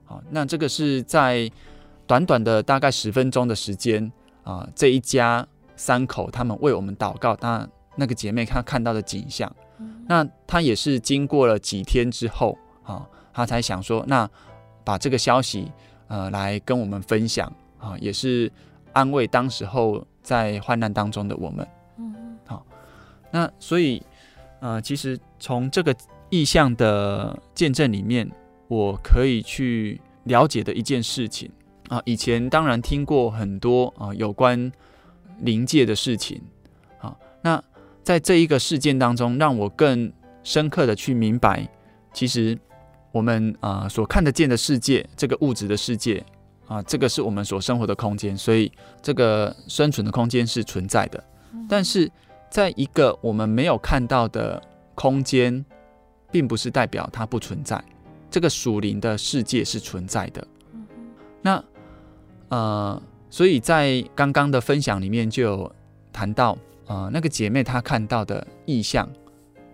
[0.04, 1.50] 好，那这个是在
[2.06, 9.54] 短短的大概十分钟的时间啊，这一家三口他们为我们祷告，那那个姐妹她看到的景象，
[10.06, 14.28] 那她也是经过了几天之后啊，她才想说，那
[14.84, 15.70] 把这个消息
[16.08, 18.50] 呃来跟我们分享啊，也是
[18.92, 22.38] 安慰当时候在患难当中的我们，嗯。
[22.46, 22.64] 好，
[23.30, 24.02] 那所以。
[24.62, 25.96] 呃，其实从这个
[26.28, 28.30] 意向的见证里面，
[28.68, 31.50] 我可以去了解的一件事情
[31.90, 34.72] 啊，以前当然听过很多啊有关
[35.40, 36.40] 灵界的事情
[37.00, 37.62] 啊，那
[38.02, 40.10] 在这一个事件当中，让我更
[40.42, 41.68] 深刻的去明白，
[42.14, 42.58] 其实
[43.12, 46.24] 我们啊所看得见的世界，这个物质的世界
[46.66, 48.72] 啊，这个是我们所生活的空间，所以
[49.02, 51.22] 这个生存的空间是存在的，
[51.68, 52.10] 但是。
[52.52, 54.60] 在一个我们没有看到的
[54.96, 55.64] 空间，
[56.32, 57.80] 并不是代表它不存在。
[58.28, 60.44] 这个属灵的世界是存在的。
[61.42, 61.62] 那
[62.50, 65.72] 呃，所以在刚刚的分享里面就有
[66.12, 69.08] 谈到，呃，那个姐妹她看到的意象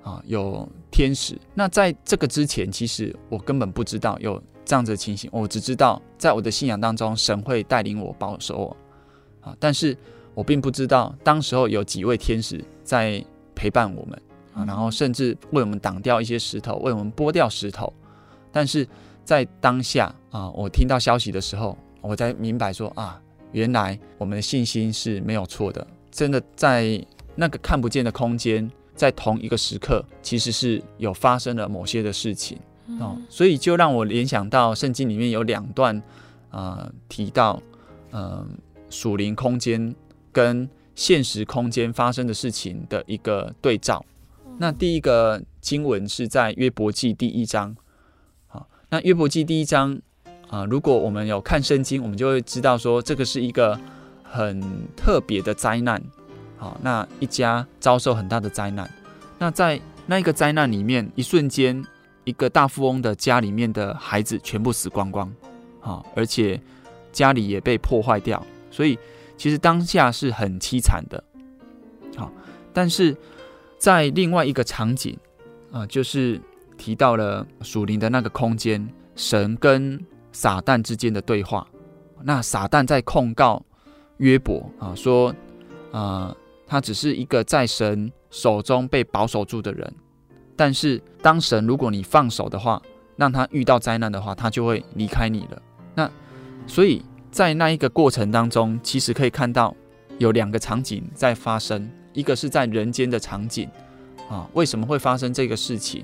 [0.02, 1.36] 啊，有天使。
[1.52, 5.28] 那在这个之前，其实我根本不知道有这样子的情形。
[5.32, 8.76] 我只知道在我的信仰当中，神会带领我、保守我
[9.40, 9.96] 啊，但是。
[10.36, 17.90] 我并不知道，当时候有几位天使在陪伴我们啊，然后甚至为我们挡掉一些石头，为我们拨掉石头。
[18.52, 18.86] 但是
[19.24, 21.74] 在当下啊，我听到消息的时候，
[22.06, 23.20] 我才明白说啊，
[23.52, 25.86] 原来我们的信心是没有错的。
[26.10, 32.58] 真的在那个看不见的空间，在同一个时刻，其实是有发生了某些的事情
[33.00, 33.16] 哦。
[33.28, 36.02] 所以就让我联想到圣经里面有两段
[36.50, 37.62] 啊，提到
[38.12, 38.48] 嗯
[38.88, 39.94] 属灵空间。
[40.36, 44.04] 跟现实空间发生的事情的一个对照。
[44.58, 47.74] 那第一个经文是在约伯记第一章。
[48.46, 49.98] 好，那约伯记第一章
[50.48, 53.78] 啊，如果我们有看圣经，我们就会知道说，这个是一个
[54.22, 54.60] 很
[54.96, 56.02] 特别的灾难。
[56.56, 58.90] 好，那一家遭受很大的灾难。
[59.38, 61.84] 那在那一个灾难里面，一瞬间，
[62.24, 65.32] 一个大富翁的家里面的孩子全部死光光。
[65.80, 66.60] 好，而且
[67.12, 68.98] 家里也被破坏掉，所以。
[69.38, 71.22] 其实当下是很凄惨的，
[72.16, 72.32] 好，
[72.72, 73.14] 但是
[73.76, 75.14] 在另外一个场景
[75.70, 76.40] 啊，就是
[76.78, 80.02] 提到了属灵的那个空间，神跟
[80.36, 81.66] 撒旦之间的对话。
[82.22, 83.64] 那撒旦在控告
[84.18, 85.34] 约伯啊，说
[85.92, 89.94] 啊，他只是一个在神手中被保守住的人，
[90.54, 92.82] 但是当神如果你放手的话，
[93.16, 95.62] 让他遇到灾难的话，他就会离开你了。
[95.94, 96.10] 那
[96.66, 97.02] 所以。
[97.28, 99.76] 在那一个过程当中，其实可以看到
[100.16, 103.68] 有两个场景在发生，一个是在人间的场景
[104.30, 106.02] 啊，为什么会发生这个事情？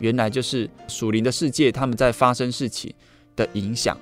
[0.00, 2.94] 原来就是属灵的世界他们在发生事情
[3.36, 3.96] 的影响。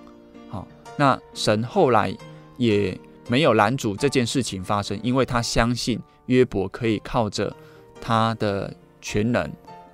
[0.49, 0.67] 好，
[0.97, 2.17] 那神后来
[2.57, 7.55] 也没有拦阻这件事情发生，因为他相信约伯可以靠着
[8.01, 9.51] 他的全能，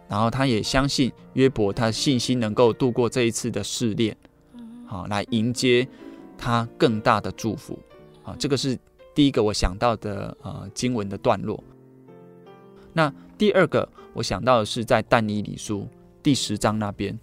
[0.09, 4.17] 然后他也相信约伯他的信心能够度过这一次的试炼，
[4.87, 5.89] 好，来迎接。
[6.43, 7.79] 他更大的祝福，
[8.23, 8.75] 啊，这个是
[9.15, 11.63] 第一个我想到的呃经文的段落。
[12.95, 15.87] 那第二个我想到的是在但以理书
[16.23, 17.21] 第十章那边，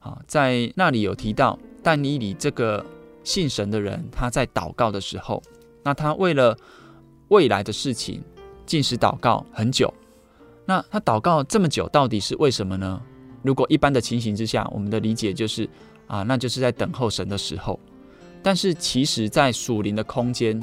[0.00, 2.84] 啊，在那里有提到但以理这个
[3.24, 5.42] 信神的人，他在祷告的时候，
[5.82, 6.56] 那他为了
[7.28, 8.22] 未来的事情
[8.64, 9.92] 禁食祷告很久。
[10.64, 13.00] 那他祷告这么久，到底是为什么呢？
[13.42, 15.68] 如果一般的情形之下，我们的理解就是
[16.06, 17.78] 啊，那就是在等候神的时候。
[18.42, 20.62] 但是其实，在属灵的空间，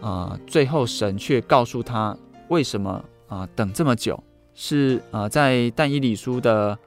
[0.00, 2.16] 啊、最后神却告诉他
[2.48, 4.22] 为什么啊、等这么久，
[4.54, 6.78] 是啊、在但以理书的、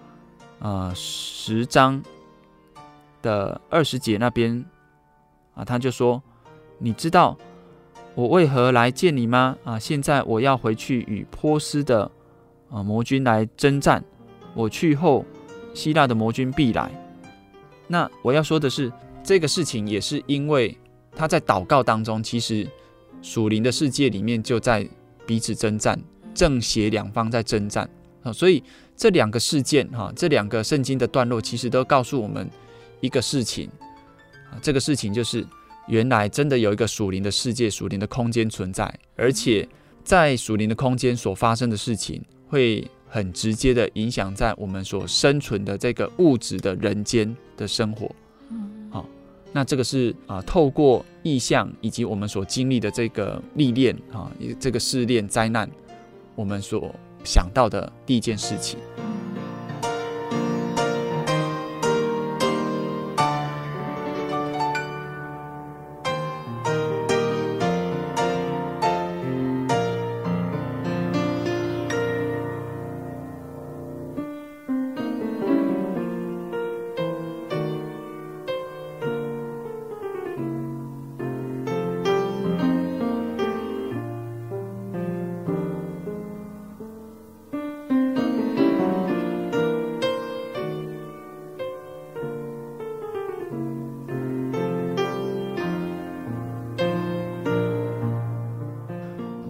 [0.59, 2.01] 呃、十章
[3.21, 4.63] 的二十节那边
[5.55, 6.21] 啊，他就说
[6.79, 7.37] ：“你知道
[8.15, 9.57] 我为何来见你吗？
[9.63, 12.09] 啊，现在我要回去与波斯的
[12.69, 14.03] 啊魔军来征战，
[14.53, 15.25] 我去后，
[15.73, 16.91] 希腊的魔军必来。
[17.87, 18.91] 那我要说的是。”
[19.21, 20.75] 这个事情也是因为
[21.11, 22.65] 他在祷告当中，其实
[23.21, 24.87] 属灵的世界里面就在
[25.27, 26.01] 彼此征战，
[26.33, 27.87] 正邪两方在征战
[28.23, 28.31] 啊。
[28.31, 28.63] 所以
[28.99, 32.49] 这两个事件哈，这两个圣经的段落，其实都告诉我们
[32.99, 33.69] 一个事情
[34.51, 34.59] 啊。
[34.61, 35.47] 这个事情就是
[35.87, 39.65] 原来真的有一个属灵的世界、属灵的空间存在，而且
[40.03, 48.13] 在属灵的空间所发生的事情，会很直接的影响在我们所生存的这个物质的人间的生活。
[48.49, 49.07] 嗯，好，
[49.53, 54.29] 那这个是啊，透过意象以及我们所经历的这个历练啊，
[54.59, 55.71] 这个试炼灾难，
[56.35, 56.93] 我们所
[57.23, 58.79] 想到的第一件事情。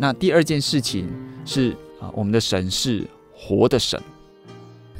[0.10, 1.08] 那第二件事情
[1.46, 1.70] 是
[2.02, 4.02] 啊，我们的神是活的神，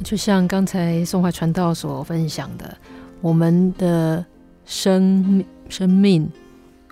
[0.04, 2.78] 就像刚才宋怀传道所分享的，
[3.20, 4.24] 我们的
[4.64, 6.30] 生生命，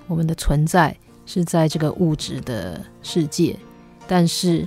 [0.08, 0.96] 我们的存在
[1.26, 3.56] 是在这个物质的世界，
[4.08, 4.66] 但是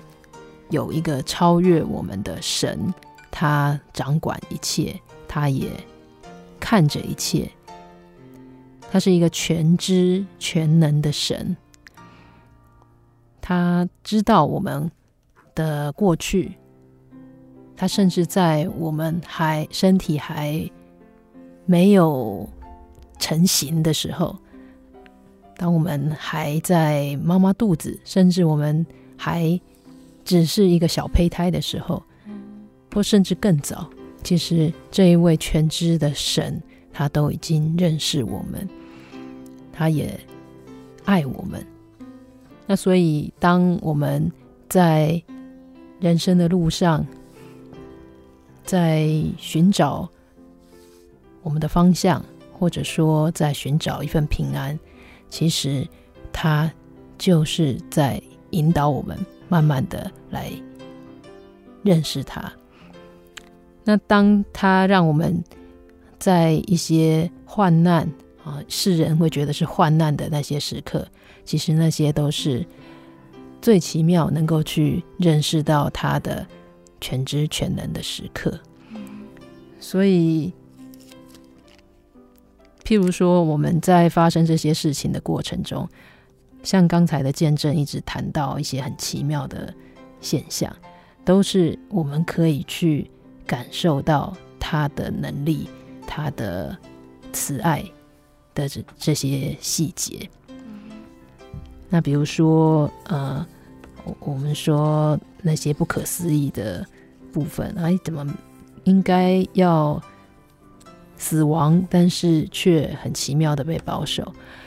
[0.69, 2.79] 有一个超越我们的神，
[3.29, 4.97] 他掌管一切，
[5.27, 5.67] 他也
[6.57, 7.51] 看着一切，
[8.89, 11.53] 他是一个全知全能的神。
[13.51, 14.89] 他知道我们
[15.53, 16.53] 的过去，
[17.75, 20.65] 他甚至在我们还身体还
[21.65, 22.47] 没有
[23.19, 24.37] 成型的时候，
[25.57, 28.85] 当我们还在妈妈肚子，甚至我们
[29.17, 29.59] 还
[30.23, 32.01] 只是一个小胚胎的时候，
[32.93, 33.85] 或甚至更早，
[34.23, 38.65] 其实这一位全知的神，他都已经认识我们，
[39.73, 40.17] 他也
[41.03, 41.61] 爱我们。
[42.71, 44.31] 那所以，当我们
[44.69, 45.21] 在
[45.99, 47.05] 人生的路上，
[48.63, 50.09] 在寻找
[51.43, 52.23] 我们的方向，
[52.57, 54.79] 或者说在寻找一份平安，
[55.27, 55.85] 其实
[56.31, 56.71] 他
[57.17, 59.17] 就是在引导我们，
[59.49, 60.49] 慢慢的来
[61.83, 62.49] 认识他。
[63.83, 65.43] 那当他让我们
[66.19, 68.09] 在一些患难
[68.43, 71.07] 啊，世人会觉得是患难的那些时刻。
[71.43, 72.65] 其实那些都是
[73.61, 76.45] 最奇妙，能够去认识到他的
[76.99, 78.59] 全知全能的时刻。
[79.79, 80.53] 所以，
[82.83, 85.87] 譬如说，我们在发生这些事情的过程中，
[86.61, 89.73] 像刚才的见证一直谈到一些很奇妙的
[90.19, 90.71] 现象，
[91.25, 93.09] 都是我们可以去
[93.47, 95.67] 感受到他的能力、
[96.05, 96.77] 他的
[97.33, 97.83] 慈爱
[98.53, 100.29] 的这这些细节。
[101.89, 103.45] 那比如说，呃，
[104.05, 106.85] 我我们说那些不可思议的
[107.33, 108.25] 部分，哎，怎么
[108.85, 110.01] 应该要
[111.17, 114.23] 死亡，但是却很奇妙的被保守；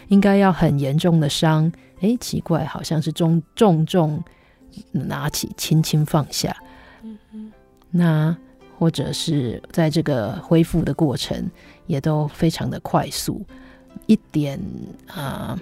[0.09, 4.22] 应该要很严重的伤，哎，奇怪，好像是重重重
[4.93, 6.55] 拿起，轻轻放下。
[7.03, 7.53] 嗯嗯。
[7.91, 8.37] 那
[8.78, 11.51] 或者是在这个恢复的过程，
[11.87, 13.45] 也都非常的快速，
[14.07, 14.61] 一点
[15.09, 15.59] 啊。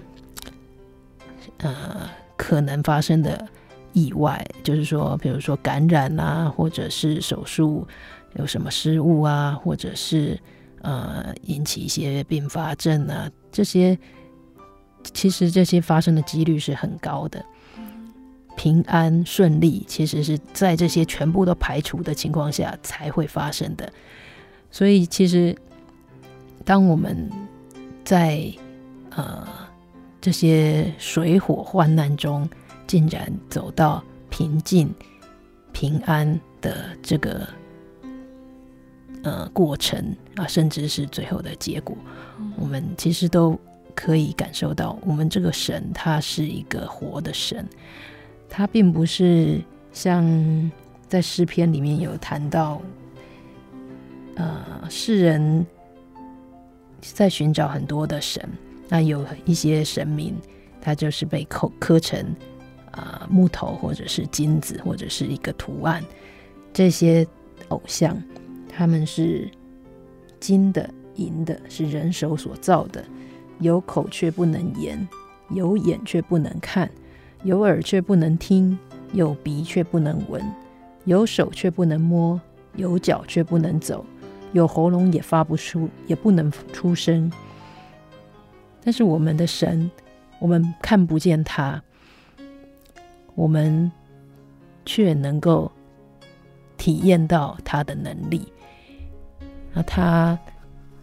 [1.59, 3.47] 呃，可能发生的
[3.93, 7.87] 意外，就是说，比如说感染啊，或者是手术
[8.35, 10.39] 有什么失误啊，或者是
[10.81, 13.97] 呃引起一些并发症啊，这些
[15.13, 17.45] 其实这些发生的几率是很高的。
[18.57, 23.93] 平安顺利，其实是在这些全部都排除的情况下才会发生的。
[24.71, 25.57] 所以，其实
[26.65, 27.31] 当我们
[28.05, 28.43] 在
[29.11, 29.47] 呃。
[30.25, 32.49] 这些水火患难中，
[32.87, 34.01] 竟然走到
[34.31, 34.89] 平静、
[35.73, 37.45] 平安的这个
[39.25, 41.97] 呃过程啊，甚至是最后的结果，
[42.39, 43.59] 嗯、我们其实都
[43.97, 47.69] 可以感受到，我们这个神他是一个活的神，
[48.49, 49.61] 他并不是
[49.93, 50.25] 像
[51.09, 52.81] 在诗篇里面有谈到，
[54.37, 55.67] 呃，世人
[57.03, 58.49] 在寻找很多的神。
[58.89, 60.37] 那有一些神明，
[60.81, 62.35] 他就是被刻刻成
[62.91, 66.05] 啊、木头，或者是金子，或者是一个图案。
[66.73, 67.27] 这些
[67.69, 68.17] 偶像，
[68.69, 69.51] 他们是
[70.39, 73.05] 金的、银的，是人手所造的，
[73.61, 75.07] 有口却不能言，
[75.51, 76.91] 有眼却不能看，
[77.43, 78.79] 有耳却不能听，
[79.13, 80.43] 有鼻却不能闻，
[81.05, 82.41] 有手却不能摸，
[82.77, 84.05] 有脚却不能走，
[84.53, 87.31] 有喉咙也发不出，也不能出声。
[88.85, 89.91] 但是我们的神，
[90.39, 91.83] 我们看不见他，
[93.35, 93.91] 我们
[94.85, 95.71] 却能够
[96.77, 98.53] 体验到他的能力。
[99.73, 100.39] 那他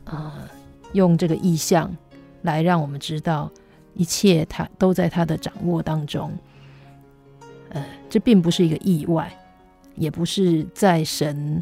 [0.05, 0.49] 啊、
[0.93, 1.95] 用这个意象
[2.41, 3.49] 来让我们知道，
[3.93, 6.31] 一切他都在他的掌握当中。
[7.69, 9.31] 呃，这并不是一个意外，
[9.95, 11.61] 也不是在神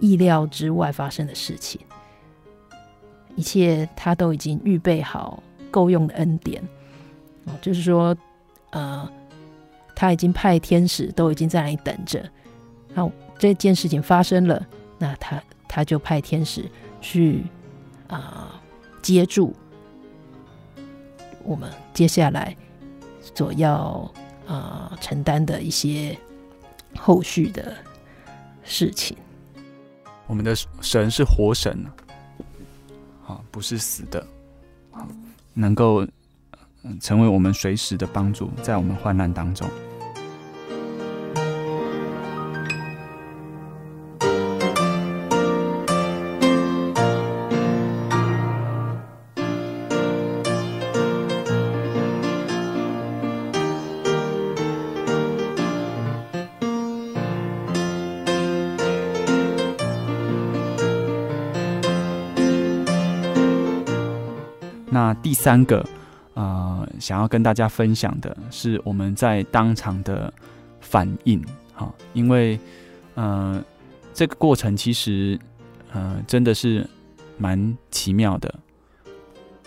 [0.00, 1.80] 意料之外发生的事情。
[3.36, 6.62] 一切他都已经预备好够用的恩典。
[7.46, 8.16] 哦，就是说，
[8.70, 9.10] 呃，
[9.94, 12.24] 他已经派天使都已经在那里等着。
[12.94, 14.64] 那这件事情发生了，
[14.98, 16.64] 那他他就派天使
[17.00, 17.44] 去
[18.06, 18.62] 啊、
[19.02, 19.52] 接住
[21.42, 22.56] 我们接下来
[23.34, 24.10] 所要
[24.46, 26.16] 啊、呃、承担的一些
[26.96, 27.74] 后续的
[28.62, 29.16] 事情。
[30.26, 31.84] 我们的神是活神
[33.26, 34.26] 啊，不是死的，
[35.52, 36.06] 能够。
[37.00, 39.66] 成为我们随时的帮助，在我们患难当中。
[65.44, 65.86] 三个。
[66.32, 70.32] 呃，想要跟大家分享的是我们在当场的
[70.80, 71.40] 反应，
[71.74, 72.58] 哈，因为
[73.14, 73.62] 呃，
[74.12, 75.38] 这个过程其实
[75.92, 76.84] 呃真的是
[77.38, 78.52] 蛮奇妙的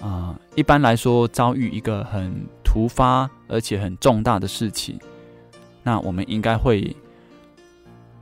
[0.02, 2.34] 啊，一般来说，遭遇一个很
[2.66, 5.00] 突发而且很重大的事情，
[5.84, 6.94] 那我们应该会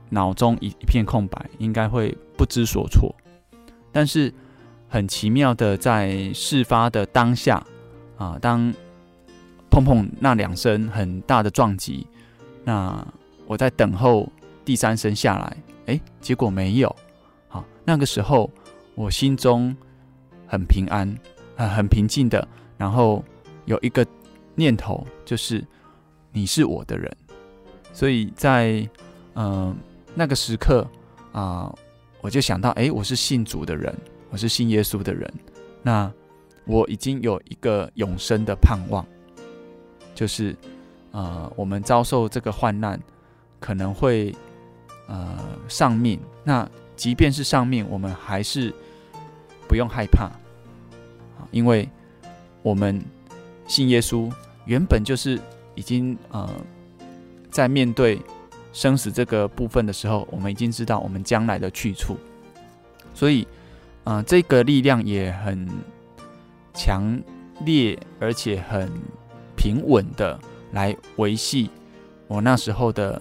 [0.08, 3.12] 脑中一一片空白，应该会不知所措。
[3.90, 4.32] 但是
[4.88, 7.64] 很奇妙的，在事发的当下。
[8.16, 8.72] 啊，当
[9.70, 12.06] 碰碰那两声很大的撞击，
[12.64, 13.06] 那
[13.46, 14.26] 我在等候
[14.64, 16.96] 第三声下来，哎，结果没有。
[17.48, 18.50] 好，那个时候
[18.94, 19.76] 我心中
[20.46, 21.14] 很平安，
[21.56, 23.22] 很很平静的，然后
[23.66, 24.06] 有一个
[24.54, 25.62] 念头，就是
[26.32, 27.14] 你是我的人。
[27.92, 28.88] 所以在
[29.34, 29.76] 嗯、
[30.14, 30.88] 那个时刻
[31.32, 31.70] 啊、
[32.22, 33.94] 我就想到，哎，我是信主的人，
[34.30, 35.32] 我是信耶稣的人，
[35.82, 36.12] 那。
[36.68, 39.06] 我已经有一个永生的盼望，
[40.16, 40.52] 就是，
[41.12, 43.00] 呃，我们遭受这个患难，
[43.60, 44.34] 可能会，
[45.06, 46.18] 呃，丧命。
[46.42, 48.74] 那即便是丧命，我们还是
[49.68, 50.28] 不用害怕，
[51.52, 51.88] 因为
[52.62, 53.00] 我们
[53.68, 54.28] 信耶稣，
[54.64, 55.40] 原本就是
[55.76, 56.50] 已经呃，
[57.48, 58.20] 在面对
[58.72, 62.16] 生死这个部分的时候，我们已经知道我们将来的去处，
[63.14, 63.46] 所以，
[64.06, 65.68] 呃，这个力量也很。
[66.78, 67.18] 强
[67.60, 68.92] 烈而且很
[69.56, 70.38] 平稳的
[70.72, 71.70] 来维系
[72.28, 73.18] 我那时候的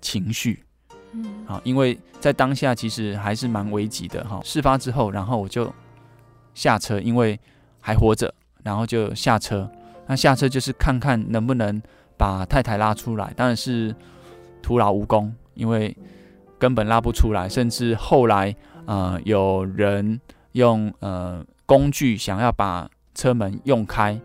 [0.00, 0.64] 情绪，
[1.12, 4.40] 嗯，啊，因为在当下其实还是蛮危急的哈。
[4.42, 5.72] 事发之后，然后我就
[6.52, 7.38] 下车，因为
[7.80, 9.70] 还活着，然后就下车。
[10.08, 11.80] 那下车就是看看能不能
[12.16, 13.94] 把太太拉出来，当然是
[14.60, 15.96] 徒劳无功，因为
[16.58, 18.52] 根本拉不出来，甚至后来
[18.86, 20.20] 呃有人
[20.52, 21.44] 用呃。
[21.64, 24.20] 工具想要把车门用开、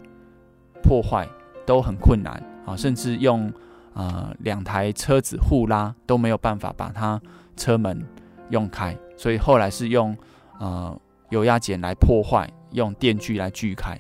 [0.84, 1.26] 破坏
[1.66, 3.50] 都很困难啊，甚至用
[3.94, 7.22] 呃两台车子互拉都没有办法把它
[7.56, 8.06] 车门
[8.50, 10.18] 用开，所以后来是用
[10.60, 11.00] 呃
[11.30, 13.98] 油压剪来破坏，用电锯来锯开。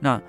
[0.00, 0.20] 那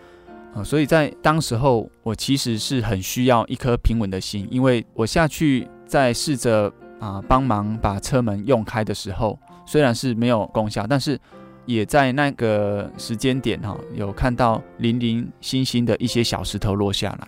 [0.53, 11.19] 呃，所以在当时候，我其实是很需要一颗平稳的心，因为我下去在试着啊帮忙把车门用开的时候，虽然是没有功效，但是。
[11.65, 17.27] 也在那个时间点哈，有看到零零星星的一些小石头落下来，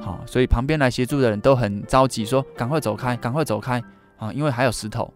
[0.00, 3.80] 好，所以旁边来协助的人都很着急，说赶快走开，赶快走开
[4.16, 5.08] 啊，因为还有石头。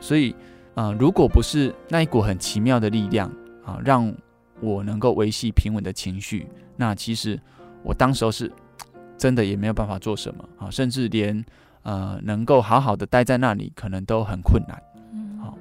[0.00, 0.36] 所以
[0.74, 3.32] 啊，如果不是那一股很奇妙的力量
[3.64, 4.14] 啊，让
[4.60, 6.46] 我能够维系平稳的情绪，
[6.76, 7.40] 那其实
[7.82, 8.52] 我当时候是
[9.16, 11.42] 真的也没有办法做什么啊，甚至连
[11.84, 14.82] 呃能够好好的待在那里，可能都很困难。
[15.12, 15.56] 嗯好，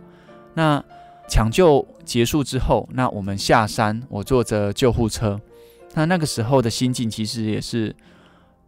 [0.55, 0.83] 那。
[1.25, 5.39] 抢救结束之后，那我们下山，我坐着救护车。
[5.93, 7.95] 那那个时候的心境其实也是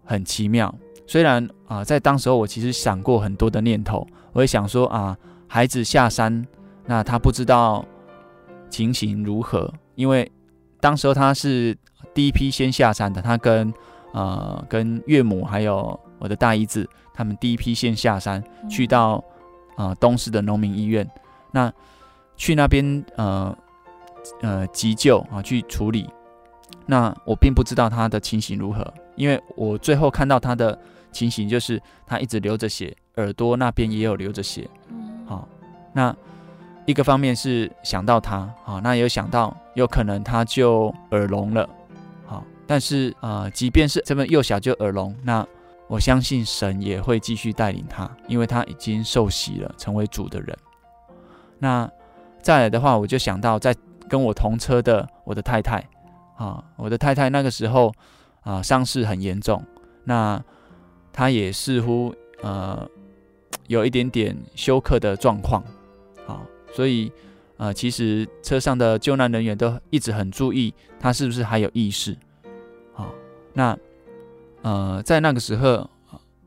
[0.06, 0.74] 很奇妙。
[1.06, 5.16] 虽然啊、呃，在当时候我其实想过很多的念头，我也想说啊，
[5.49, 6.47] 孩子下山，
[6.86, 7.86] 那他不知道
[8.70, 10.32] 情形如何，因为
[10.80, 11.78] 当时候他是
[12.14, 13.72] 第一批先下山的，他跟
[14.14, 19.24] 呃跟岳母还有我的大姨子，他们第一批先下山，去到
[19.76, 21.09] 啊、呃、东市的农民医院。
[21.51, 21.72] 那
[22.36, 23.57] 去那边呃
[24.41, 26.09] 呃急救啊，去处理。
[26.86, 30.78] 那我并不知道他的情形如何，因为我最后看到他的
[31.11, 34.70] 情形就是他一直流着血，耳朵那边也有流着血。
[35.26, 35.47] 好，
[35.93, 36.16] 那
[36.86, 41.68] 一个方面是想到他，好，那也有想到有可能他就耳聋了。
[42.26, 45.47] 好，但是呃，即便是这么幼小就耳聋，那
[45.88, 50.58] 我相信神也会继续带领他，因为他已经受洗了，成为主的人。
[51.60, 51.90] 那
[52.42, 53.76] 再来的话，我就想到在
[54.08, 55.84] 跟我同车的我的太太。
[56.38, 57.94] 啊，我的太太那个时候
[58.42, 59.64] 啊伤势很严重，
[60.04, 60.44] 那
[61.14, 62.86] 她也似乎呃
[63.68, 65.64] 有一点点休克的状况，
[66.28, 66.42] 啊，
[66.74, 67.10] 所以
[67.56, 72.12] 呃其实车上的救难人员都一直很注意她是不是还有意识，
[72.98, 73.08] 啊，
[73.54, 73.78] 那
[74.66, 75.88] 呃在那个时候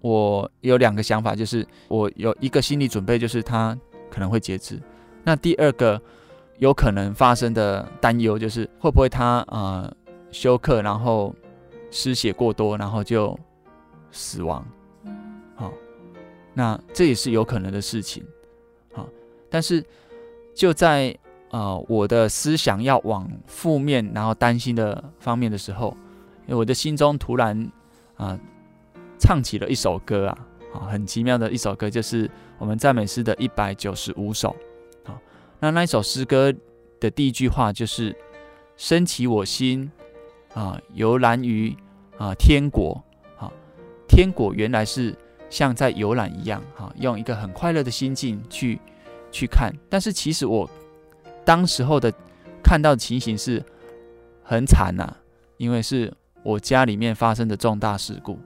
[0.00, 3.78] 我有两个想法，就是我有一个心理准备，就是他
[4.10, 4.82] 可能会截肢，
[5.22, 6.00] 那第二个。
[6.58, 9.88] 有可能发生的担忧就是会不会他呃
[10.32, 11.32] 休克，然后
[11.88, 13.38] 失血过多，然后就
[14.10, 14.66] 死亡。
[15.54, 15.72] 好，
[16.52, 18.24] 那这也是有可能的事情。
[18.92, 19.08] 好，
[19.48, 19.80] 但是
[20.52, 21.16] 就在
[21.50, 25.96] 呃我的思想要往负面，然后担心的方面的时候，
[26.48, 27.70] 我的心中突然
[28.18, 28.38] 啊、
[29.18, 30.38] 唱起了一首歌啊，
[30.74, 34.54] 啊很奇妙的一首歌，就是我们赞美诗的一百九十五首。
[35.60, 36.54] 那那一首诗歌
[37.00, 38.14] 的第一句话就是
[38.76, 39.90] “升起我心
[40.54, 41.76] 啊，游览于
[42.16, 43.02] 啊天国
[43.36, 43.50] 啊，
[44.06, 45.16] 天国原来是
[45.50, 48.78] 像在游览一样哈，用一个很快乐的心境去
[49.32, 49.72] 去看。
[49.88, 50.70] 但是其实我
[51.44, 52.12] 当时候的
[52.62, 53.60] 看到的情形是
[54.44, 55.12] 很惨呐，
[55.56, 56.12] 因为是
[56.43, 58.39] 我家里面发生的重大事故，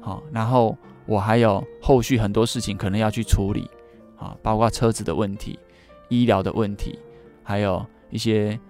[0.00, 0.76] 好，然后
[1.06, 3.68] 我还有后续很多事情可能要去处理
[4.16, 5.58] 啊，包括车子的问题。
[6.08, 6.98] 医疗的问题，
[7.42, 8.60] 还有一些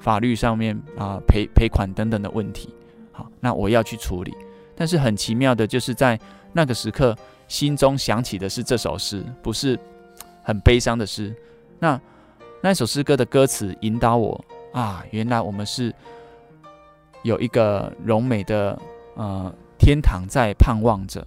[0.00, 2.74] 法律上面啊赔赔款等等的问题，
[3.12, 4.34] 好，那我要去处理。
[4.74, 6.18] 但是很奇妙的，就是在
[6.52, 7.16] 那个时刻，
[7.46, 9.78] 心中想起的是这首诗，不是
[10.42, 11.32] 很悲伤的诗。
[11.78, 12.00] 那
[12.60, 15.94] 那首诗歌的歌词引导我啊，原来我们是
[17.22, 18.80] 有一个柔美的
[19.14, 21.26] 呃天堂在盼望着。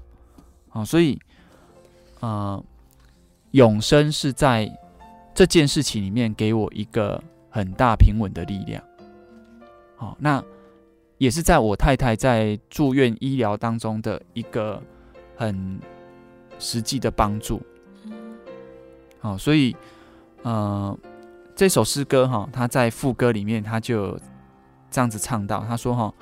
[0.69, 1.19] 啊，所以
[2.19, 2.63] 呃
[3.51, 4.71] 永生是在。
[5.35, 7.19] 这件事情里面给我一个
[7.49, 8.83] 很大平稳的力量，
[9.95, 10.43] 好，那
[11.17, 14.79] 也是在我太太在住院医疗当中的一个
[15.35, 15.79] 很
[16.59, 17.59] 实际的帮助，
[19.19, 19.75] 好，所以
[20.43, 20.95] 呃，
[21.55, 24.15] 这首诗歌哈，他在副歌里面他就
[24.93, 26.13] 这样子唱到，他说哈，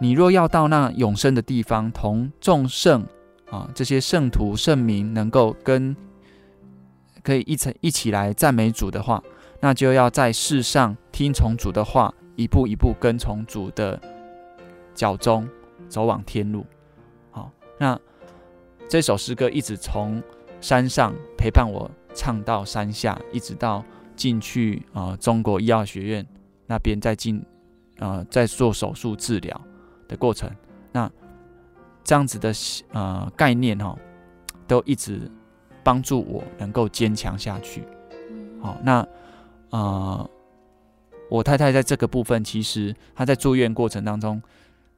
[0.00, 3.06] 你若要到那永生的地方，同众圣
[3.48, 5.96] 啊这些圣徒圣民能够跟。
[7.24, 9.22] 可以一起一起来赞美主的话，
[9.60, 13.96] 那就要在世上听从主的话，一步一步跟从主的
[14.92, 15.48] 脚踪，
[15.88, 16.66] 走往天路。
[17.30, 17.48] 好，
[17.78, 17.96] 那
[18.88, 20.20] 这首诗歌一直从
[20.60, 23.84] 山上陪伴我唱到山下，一直到
[24.16, 26.26] 进去啊、中国医药学院
[26.66, 27.40] 那边再进、
[27.98, 29.60] 呃、在做手术治疗
[30.08, 30.50] 的过程。
[30.92, 31.10] 那
[32.04, 32.52] 这样子的
[32.92, 33.98] 呃概念哈、哦，
[34.66, 35.30] 都一直。
[35.84, 37.82] 帮助我能够坚强下去。
[38.60, 39.04] 好，那
[39.70, 40.30] 呃，
[41.28, 44.40] 我太太在这个部分，其实她在住院过程当中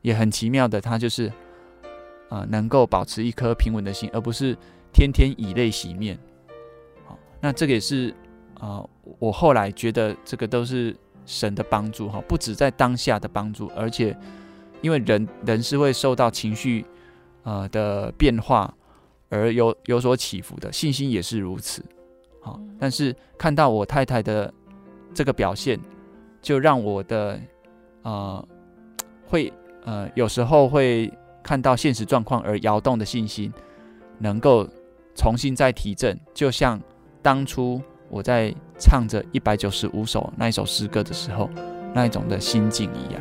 [0.03, 1.29] 也很奇妙的，她就是
[2.29, 4.55] 啊、呃，能够保持一颗平稳的心，而不是
[4.93, 6.19] 天天以泪洗面。
[7.07, 8.11] 好，那这个也是
[8.61, 10.95] 啊、呃，我后来觉得这个都是
[11.27, 14.17] 神的帮助哈，不止在当下的帮助，而且
[14.83, 16.85] 因为人人是会受到情绪
[17.43, 18.73] 呃的变化。
[19.31, 21.85] 而有有所起伏的信心也是如此，
[22.41, 24.53] 好，但是看到我太太的
[25.13, 25.81] 这个表现，
[26.41, 27.41] 就让我的
[28.03, 28.49] 呃
[29.27, 29.53] 会
[29.85, 31.13] 呃有时候会
[31.43, 33.53] 看到现实状况而摇动的信心，
[34.19, 34.69] 能够
[35.17, 36.81] 重新再提振，就像
[37.21, 37.83] 当初
[38.15, 41.51] 我在唱着一百九十五首那一首诗歌的时候，
[41.93, 43.21] 那一种的心境一样。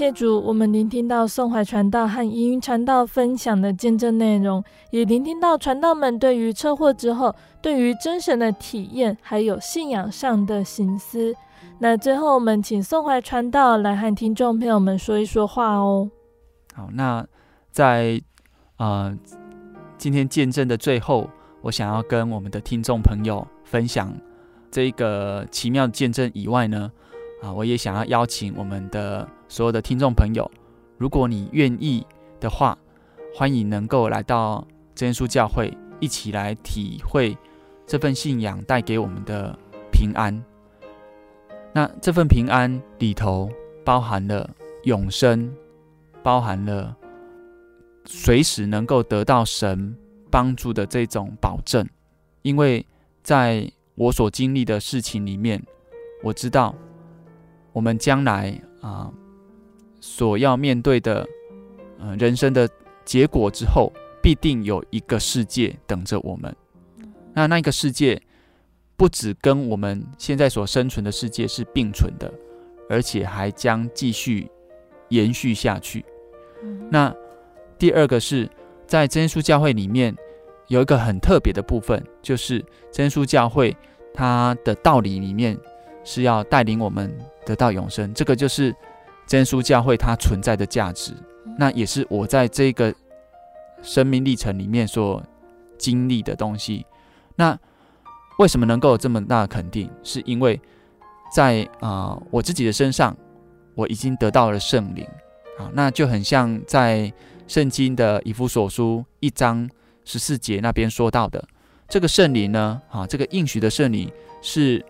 [0.00, 11.34] 谢主，我们聆听到宋怀传道和怡云传道分享的见证内容，也聆听到传道们对于车祸之后对于真神的体验，还有信仰上的省思。
[11.80, 16.10] 那最后，我们请宋怀传道来和听众朋友们说一说话哦。
[16.74, 17.26] 好，那
[17.70, 18.18] 在
[18.78, 19.14] 呃
[19.98, 21.28] 今天见证的最后，
[21.60, 24.10] 我想要跟我们的听众朋友分享
[24.70, 26.90] 这个奇妙的见证以外呢，
[27.40, 30.50] 啊，我也想要邀请我们的所有的听众朋友，
[30.98, 32.06] 如果你愿意
[32.38, 32.76] 的话，
[33.34, 37.36] 欢迎能够来到真耶稣教会，一起来体会
[37.86, 39.58] 这份信仰带给我们的
[39.90, 40.42] 平安。
[41.72, 43.48] 那这份平安里头
[43.84, 44.50] 包含了
[44.82, 45.50] 永生，
[46.22, 46.94] 包含了
[48.04, 49.96] 随时能够得到神
[50.30, 51.88] 帮助的这种保证。
[52.42, 52.84] 因为
[53.22, 55.62] 在我所经历的事情里面，
[56.22, 56.74] 我知道
[57.72, 59.10] 我们将来啊
[60.00, 61.26] 所要面对的
[61.98, 62.68] 呃人生的
[63.04, 63.92] 结果之后，
[64.22, 66.54] 必定有一个世界等着我们。
[67.32, 68.20] 那那个世界。
[68.96, 72.30] 不只跟我们现在所生存的世界是并存的，
[72.86, 74.46] 而且还将继续
[75.08, 76.04] 延续下去。
[76.90, 77.10] 那
[77.78, 78.46] 第二个是
[78.86, 80.14] 在真耶稣教会里面
[80.68, 82.62] 有一个很特别的部分，就是
[82.92, 83.74] 真耶稣教会
[84.12, 85.58] 它的道理里面
[86.10, 87.08] 是要带领我们
[87.46, 88.74] 得到永生，这个就是
[89.28, 91.12] 真耶稣教会它存在的价值。
[91.56, 92.92] 那也是我在这个
[93.80, 95.22] 生命历程里面所
[95.78, 96.84] 经历的东西。
[97.36, 97.56] 那
[98.40, 99.88] 为什么能够有这么大的肯定？
[100.02, 100.60] 是因为
[101.32, 103.16] 在啊、呃、我自己的身上，
[103.76, 105.06] 我已经得到了圣灵
[105.60, 107.12] 啊，那就很像在
[107.46, 109.70] 圣经的以弗所书一章
[110.04, 111.46] 十四节那边说到的，
[111.88, 114.10] 这个圣灵呢，啊，这个应许的圣灵
[114.42, 114.84] 是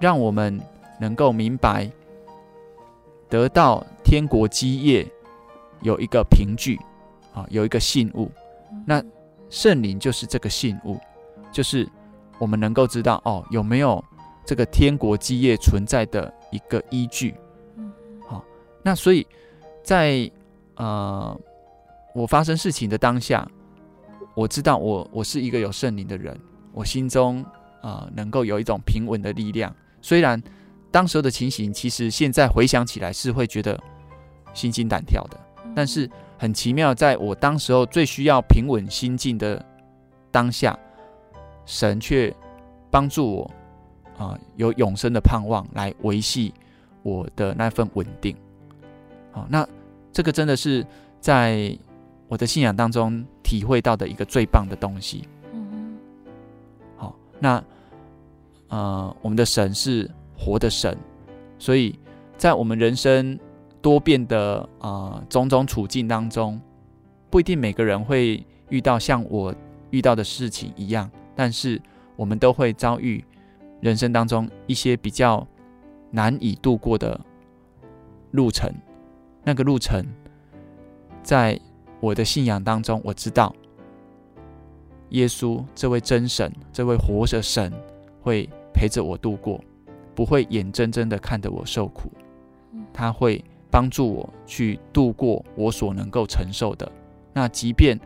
[0.00, 0.60] 让我们
[1.00, 1.90] 能够明白
[3.28, 5.06] 得到天国基业
[5.82, 6.78] 有一个凭据
[7.34, 8.30] 啊，有一个信物，
[8.86, 9.02] 那
[9.50, 10.98] 圣灵就是这个信物，
[11.52, 11.88] 就是。
[12.40, 14.04] 我们能够知道哦，有没有
[14.46, 17.34] 这个天国基业存在的一个依据？
[18.28, 18.44] 好，
[18.80, 19.26] 那所以
[19.82, 20.30] 在
[20.76, 21.36] 呃
[22.14, 23.44] 我发生事情的当下，
[24.36, 26.38] 我知道我我是一个有圣灵的人，
[26.72, 27.44] 我心中
[27.82, 29.74] 呃能够有一种平稳的力量。
[30.08, 30.42] 虽然
[30.90, 33.78] 当时候的情形，其实现在回想起来是会觉得
[34.54, 35.38] 心惊胆跳的，
[35.76, 39.62] 但是很奇妙，在我当时候最需要平稳心境的
[40.30, 40.74] 当下。
[41.66, 42.34] 神却
[42.90, 43.50] 帮助我
[44.16, 46.54] 啊、呃，有永生的盼望来维系
[47.02, 48.34] 我的那份稳定。
[49.30, 49.68] 好，那
[50.10, 50.82] 这个真的是
[51.20, 51.78] 在
[52.28, 55.28] 我的信仰当中体会到的一个最棒的东西。
[55.52, 55.98] 嗯，
[56.96, 57.62] 好，那
[58.68, 60.96] 呃，我们的神是活的神，
[61.58, 61.98] 所以
[62.36, 63.38] 在我们人生
[63.80, 66.60] 多变的啊、呃、种种处境当中，
[67.30, 69.54] 不一定每个人会遇到像我
[69.90, 71.10] 遇到的事情一样。
[71.34, 71.80] 但是
[72.16, 73.24] 我们都会遭遇
[73.80, 75.46] 人生当中一些比较
[76.10, 77.18] 难以度过的
[78.32, 78.72] 路程。
[79.44, 80.04] 那个路程，
[81.22, 81.58] 在
[82.00, 83.54] 我的信仰当中，我知道
[85.10, 87.72] 耶稣这位真神，这位活着神
[88.20, 89.60] 会陪着我度过，
[90.14, 92.10] 不会眼睁睁的看着我受苦。
[92.92, 96.90] 他会帮助我去度过我所能够承受的。
[97.32, 97.98] 那即便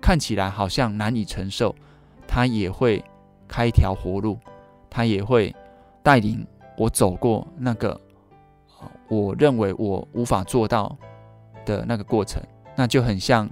[0.00, 1.74] 看起来好像难以承受。
[2.34, 3.04] 他也会
[3.46, 4.38] 开一条活路，
[4.88, 5.54] 他也会
[6.02, 6.46] 带领
[6.78, 8.00] 我走过那个
[9.08, 10.96] 我认为我无法做到
[11.66, 12.42] 的那个过程。
[12.74, 13.46] 那就很像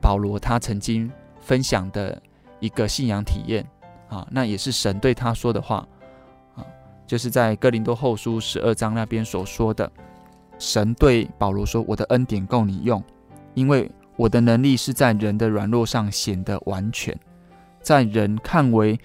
[0.00, 2.22] 保罗他曾经分享的
[2.58, 3.66] 一个信仰体验
[4.10, 5.86] 啊，那也是神对他说的话
[6.54, 6.66] 啊，
[7.06, 9.90] 就是在哥林多后书十二章那边所说的，
[10.58, 13.02] 神对保罗说：“我的恩典够你用，
[13.54, 17.18] 因为我的能力是在人的软弱上显得完全。”
[17.80, 19.00] 在人看为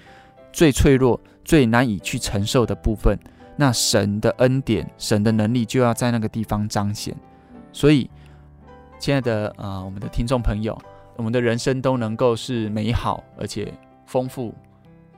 [0.51, 3.18] 最脆弱、最难以去承受的部分，
[3.56, 7.16] 那神的恩典、神的能力就要在那个地方彰显。
[7.72, 8.10] 所以，
[8.99, 10.78] 亲爱的啊、呃，我们的听众朋友，
[11.16, 13.74] 我们的人生都能够是美好而且
[14.06, 14.53] 丰富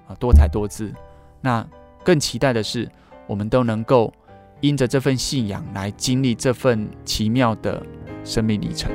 [0.07, 0.93] 啊，多才多姿。
[1.41, 1.65] 那
[2.03, 2.89] 更期待的是，
[3.27, 4.13] 我们都能够
[4.61, 7.85] 因着这份信仰来经历这份奇妙的
[8.23, 8.91] 生命历程。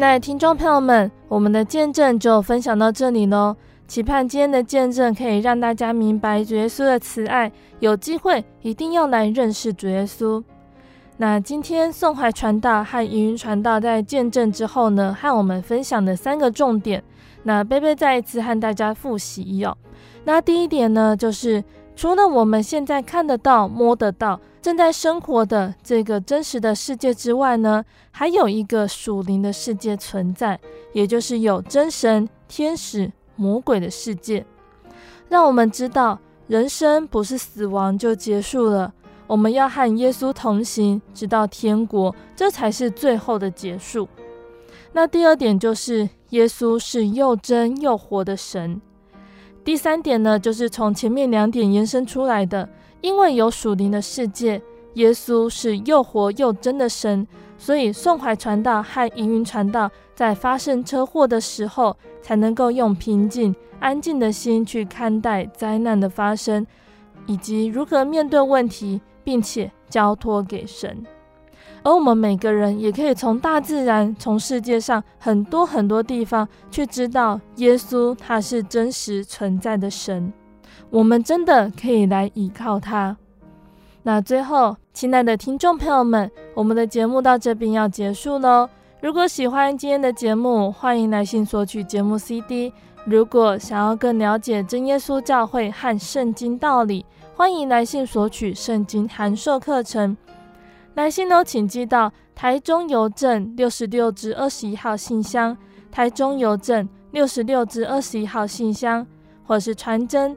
[0.00, 3.54] 亲爱的听众朋友们，我们的见证就分享到这里喽。
[3.86, 10.42] 期盼今天的见证可以让大家明白主耶稣的慈爱，有机会一定要来认识主耶稣。
[11.18, 17.04] 那今天宋怀传道和盈云传道在见证之后呢，和我们分享的三个重点，
[17.42, 19.76] 那贝贝再一次和大家复习哟。
[20.24, 21.62] 那第一点呢，就是
[21.94, 30.60] 除了我们现在看得到、摸得到、正在生活的这个真实的世界之外呢，还有一个属灵的世界存在，
[30.92, 34.44] 也就是有真神、天使、魔鬼的世界。
[35.28, 38.92] 让我们知道，人生不是死亡就结束了。
[39.26, 44.08] 我们要和耶稣同行，直到天国，这才是最后的结束。
[44.92, 48.80] 那第二点就是，耶稣是又真又活的神。
[49.64, 52.68] 第三点呢，就是从前面两点延伸出来的，
[53.00, 54.60] 因为有属灵的世界，
[54.94, 57.26] 耶稣是又活又真的神，
[57.58, 66.66] 所以宋怀传道和盈云传道在发生车祸的时候，才能够用平静、安静的心去看待灾难的发生，
[67.26, 69.00] 以及如何面对问题。
[69.22, 71.04] 并且交托给神，
[71.82, 80.32] 而我们每个人也可以从大自然、从世界上很多很多地方去知道，耶稣他是真实存在的神，
[80.90, 83.16] 我们真的可以来依靠他。
[84.02, 88.68] 那最后，亲爱的听众朋友们，我们的节目到这边要结束喽。
[89.00, 92.72] 如果喜欢今天的节目，欢迎来信索取节目 CD。
[93.04, 100.16] 如果想要更了解真耶稣教会和圣经道理，欢迎来信索取圣经函授课程。
[100.94, 105.56] 来信哦，请寄到台中邮政六十六至二十一号信箱，
[105.92, 109.06] 台中邮政六十六至二十一号信箱，
[109.46, 110.36] 或是传真